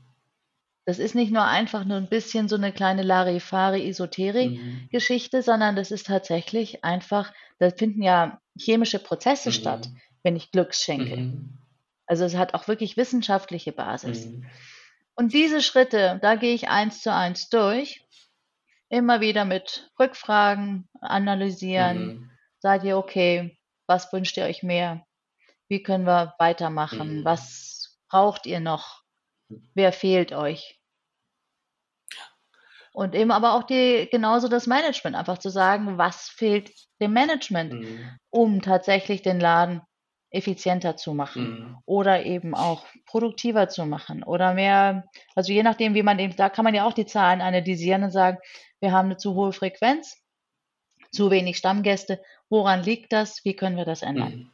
Das 0.85 0.99
ist 0.99 1.15
nicht 1.15 1.33
nur 1.33 1.45
einfach 1.45 1.85
nur 1.85 1.97
ein 1.97 2.09
bisschen 2.09 2.49
so 2.49 2.57
eine 2.57 2.73
kleine 2.73 3.03
Larifari-Esoterik-Geschichte, 3.03 5.37
mhm. 5.39 5.43
sondern 5.43 5.77
das 5.77 5.93
ist 5.93 6.07
tatsächlich 6.07 6.85
einfach, 6.85 7.33
da 7.59 7.71
finden 7.71 8.03
ja 8.03 8.41
chemische 8.59 8.99
Prozesse 8.99 9.51
mhm. 9.51 9.55
statt, 9.55 9.89
wenn 10.23 10.37
ich 10.37 10.51
Glücks 10.51 10.83
schenke. 10.83 11.17
Mhm. 11.17 11.62
Also 12.07 12.25
es 12.25 12.37
hat 12.37 12.55
auch 12.55 12.69
wirklich 12.69 12.97
wissenschaftliche 12.97 13.73
Basis. 13.73 14.27
Mhm. 14.27 14.47
Und 15.15 15.33
diese 15.33 15.61
Schritte, 15.61 16.19
da 16.23 16.37
gehe 16.37 16.55
ich 16.55 16.69
eins 16.69 17.03
zu 17.03 17.13
eins 17.13 17.49
durch 17.49 18.05
immer 18.93 19.23
wieder 19.23 19.47
mit 19.47 19.91
Rückfragen 19.99 20.89
analysieren. 21.01 22.07
Mhm. 22.07 22.31
Seid 22.59 22.85
ihr 22.85 22.99
okay? 22.99 23.59
Was 23.87 24.13
wünscht 24.13 24.37
ihr 24.37 24.45
euch 24.45 24.63
mehr? 24.63 25.07
Wie 25.69 25.83
können 25.83 26.07
wir 26.07 26.35
weitermachen? 26.39 27.21
Mhm. 27.21 27.25
Was 27.25 27.99
braucht 28.09 28.47
ihr 28.47 28.61
noch? 28.61 29.03
Wer 29.75 29.93
fehlt 29.93 30.33
euch? 30.33 30.79
Und 32.93 33.15
eben 33.15 33.31
aber 33.31 33.55
auch 33.55 33.63
die, 33.63 34.07
genauso 34.11 34.49
das 34.49 34.67
Management, 34.67 35.17
einfach 35.17 35.39
zu 35.39 35.49
sagen, 35.49 35.97
was 35.97 36.29
fehlt 36.29 36.71
dem 37.01 37.15
Management, 37.15 37.73
mhm. 37.73 38.19
um 38.29 38.61
tatsächlich 38.61 39.23
den 39.23 39.41
Laden 39.41 39.81
effizienter 40.33 40.97
zu 40.97 41.15
machen 41.15 41.43
mhm. 41.43 41.77
oder 41.85 42.25
eben 42.25 42.55
auch 42.55 42.87
produktiver 43.07 43.69
zu 43.69 43.85
machen 43.85 44.23
oder 44.23 44.55
mehr, 44.55 45.05
also 45.35 45.53
je 45.53 45.63
nachdem, 45.63 45.95
wie 45.95 46.03
man 46.03 46.19
eben, 46.19 46.35
da 46.37 46.49
kann 46.49 46.65
man 46.65 46.75
ja 46.75 46.87
auch 46.87 46.95
die 46.95 47.07
Zahlen 47.07 47.41
analysieren 47.43 48.03
und 48.03 48.11
sagen, 48.11 48.39
wir 48.81 48.93
haben 48.93 49.07
eine 49.07 49.19
zu 49.19 49.35
hohe 49.35 49.53
Frequenz, 49.53 50.17
zu 51.13 51.31
wenig 51.31 51.59
Stammgäste. 51.59 52.21
Woran 52.49 52.83
liegt 52.83 53.13
das? 53.13 53.45
Wie 53.45 53.55
können 53.55 53.77
wir 53.77 53.85
das 53.85 54.03
ändern? 54.03 54.33
Mhm. 54.33 54.51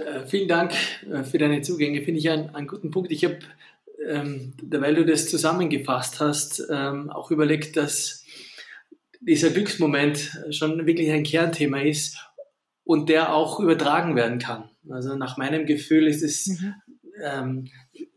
Äh, 0.00 0.26
vielen 0.26 0.48
Dank 0.48 0.72
äh, 1.10 1.24
für 1.24 1.38
deine 1.38 1.62
Zugänge. 1.62 2.02
Finde 2.02 2.20
ich 2.20 2.30
einen, 2.30 2.54
einen 2.54 2.68
guten 2.68 2.90
Punkt. 2.90 3.10
Ich 3.10 3.24
habe, 3.24 3.38
ähm, 4.06 4.54
weil 4.62 4.94
du 4.94 5.04
das 5.04 5.28
zusammengefasst 5.28 6.20
hast, 6.20 6.62
ähm, 6.70 7.10
auch 7.10 7.30
überlegt, 7.30 7.76
dass 7.76 8.24
dieser 9.20 9.50
Glücksmoment 9.50 10.38
schon 10.50 10.86
wirklich 10.86 11.10
ein 11.10 11.24
Kernthema 11.24 11.80
ist 11.80 12.18
und 12.90 13.08
der 13.08 13.32
auch 13.32 13.60
übertragen 13.60 14.16
werden 14.16 14.40
kann. 14.40 14.68
Also 14.90 15.14
nach 15.14 15.36
meinem 15.36 15.64
Gefühl 15.64 16.08
ist 16.08 16.24
es 16.24 16.48
mhm. 16.48 16.74
ähm, 17.22 17.68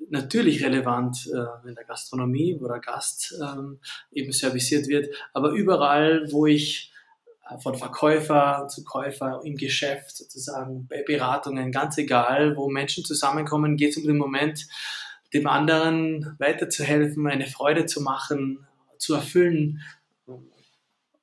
natürlich 0.09 0.63
relevant 0.65 1.29
äh, 1.31 1.69
in 1.69 1.75
der 1.75 1.83
Gastronomie, 1.83 2.57
wo 2.59 2.67
der 2.67 2.79
Gast 2.79 3.35
ähm, 3.39 3.77
eben 4.11 4.31
serviciert 4.31 4.87
wird, 4.87 5.13
aber 5.31 5.51
überall, 5.51 6.25
wo 6.31 6.47
ich 6.47 6.91
äh, 7.47 7.59
von 7.59 7.75
Verkäufer 7.75 8.67
zu 8.67 8.83
Käufer 8.83 9.41
im 9.43 9.57
Geschäft 9.57 10.17
sozusagen, 10.17 10.87
bei 10.87 11.03
Beratungen, 11.03 11.71
ganz 11.71 11.99
egal, 11.99 12.57
wo 12.57 12.67
Menschen 12.67 13.05
zusammenkommen, 13.05 13.77
geht 13.77 13.91
es 13.91 13.97
um 13.97 14.07
den 14.07 14.17
Moment, 14.17 14.65
dem 15.35 15.45
anderen 15.45 16.35
weiterzuhelfen, 16.39 17.27
eine 17.27 17.45
Freude 17.45 17.85
zu 17.85 18.01
machen, 18.01 18.65
zu 18.97 19.13
erfüllen, 19.13 19.81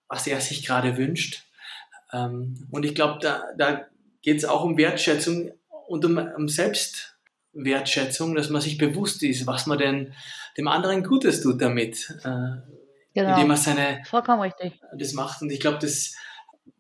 was 0.07 0.29
er 0.29 0.41
sich 0.41 0.65
gerade 0.65 0.97
wünscht. 0.97 1.50
Ähm, 2.13 2.67
und 2.71 2.85
ich 2.85 2.95
glaube, 2.95 3.19
da, 3.21 3.45
da 3.57 3.87
geht 4.23 4.39
es 4.39 4.45
auch 4.45 4.65
um 4.65 4.77
Wertschätzung 4.77 5.53
und 5.87 6.05
um, 6.05 6.19
um 6.19 6.49
Selbst, 6.49 7.17
Wertschätzung, 7.53 8.35
dass 8.35 8.51
man 8.51 8.61
sich 8.61 8.79
bewusst 8.79 9.23
ist, 9.23 9.47
was 9.47 9.67
man 9.67 9.79
denn 9.79 10.15
dem 10.57 10.69
anderen 10.69 11.03
Gutes 11.03 11.41
tut 11.43 11.61
damit, 11.61 12.11
äh, 12.25 12.61
genau. 13.15 13.33
indem 13.33 13.49
man 13.49 13.57
seine 13.57 14.03
vollkommen 14.05 14.41
richtig 14.41 14.81
das 14.97 15.13
macht. 15.15 15.43
Und 15.43 15.51
ich 15.51 15.61
glaube, 15.61 15.79
das 15.81 16.15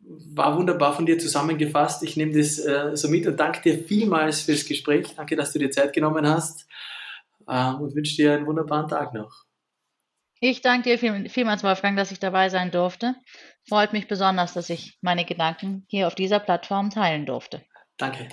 war 0.01 0.57
wunderbar 0.57 0.95
von 0.95 1.07
dir 1.07 1.19
zusammengefasst. 1.19 2.03
Ich 2.03 2.16
nehme 2.16 2.37
das 2.37 2.59
äh, 2.59 2.97
so 2.97 3.09
mit 3.09 3.27
und 3.27 3.38
danke 3.38 3.62
dir 3.62 3.85
vielmals 3.85 4.43
fürs 4.43 4.64
Gespräch. 4.64 5.14
Danke, 5.16 5.37
dass 5.37 5.53
du 5.53 5.59
dir 5.59 5.71
Zeit 5.71 5.93
genommen 5.93 6.27
hast 6.27 6.66
äh, 7.47 7.73
und 7.73 7.95
wünsche 7.95 8.16
dir 8.16 8.35
einen 8.35 8.47
wunderbaren 8.47 8.88
Tag 8.88 9.14
noch. 9.14 9.45
Ich 10.43 10.62
danke 10.62 10.88
dir 10.88 10.99
viel, 10.99 11.29
vielmals, 11.29 11.62
Wolfgang, 11.62 11.99
dass 11.99 12.12
ich 12.12 12.19
dabei 12.19 12.49
sein 12.49 12.71
durfte. 12.71 13.14
Freut 13.68 13.92
mich 13.92 14.09
besonders, 14.09 14.55
dass 14.55 14.70
ich 14.70 14.99
meine 15.01 15.25
Gedanken 15.25 15.85
hier 15.88 16.07
auf 16.07 16.14
dieser 16.14 16.40
Plattform 16.40 16.90
teilen 16.90 17.27
durfte. 17.27 17.64
Danke. 17.96 18.29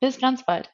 Bis 0.00 0.20
ganz 0.20 0.44
bald. 0.44 0.70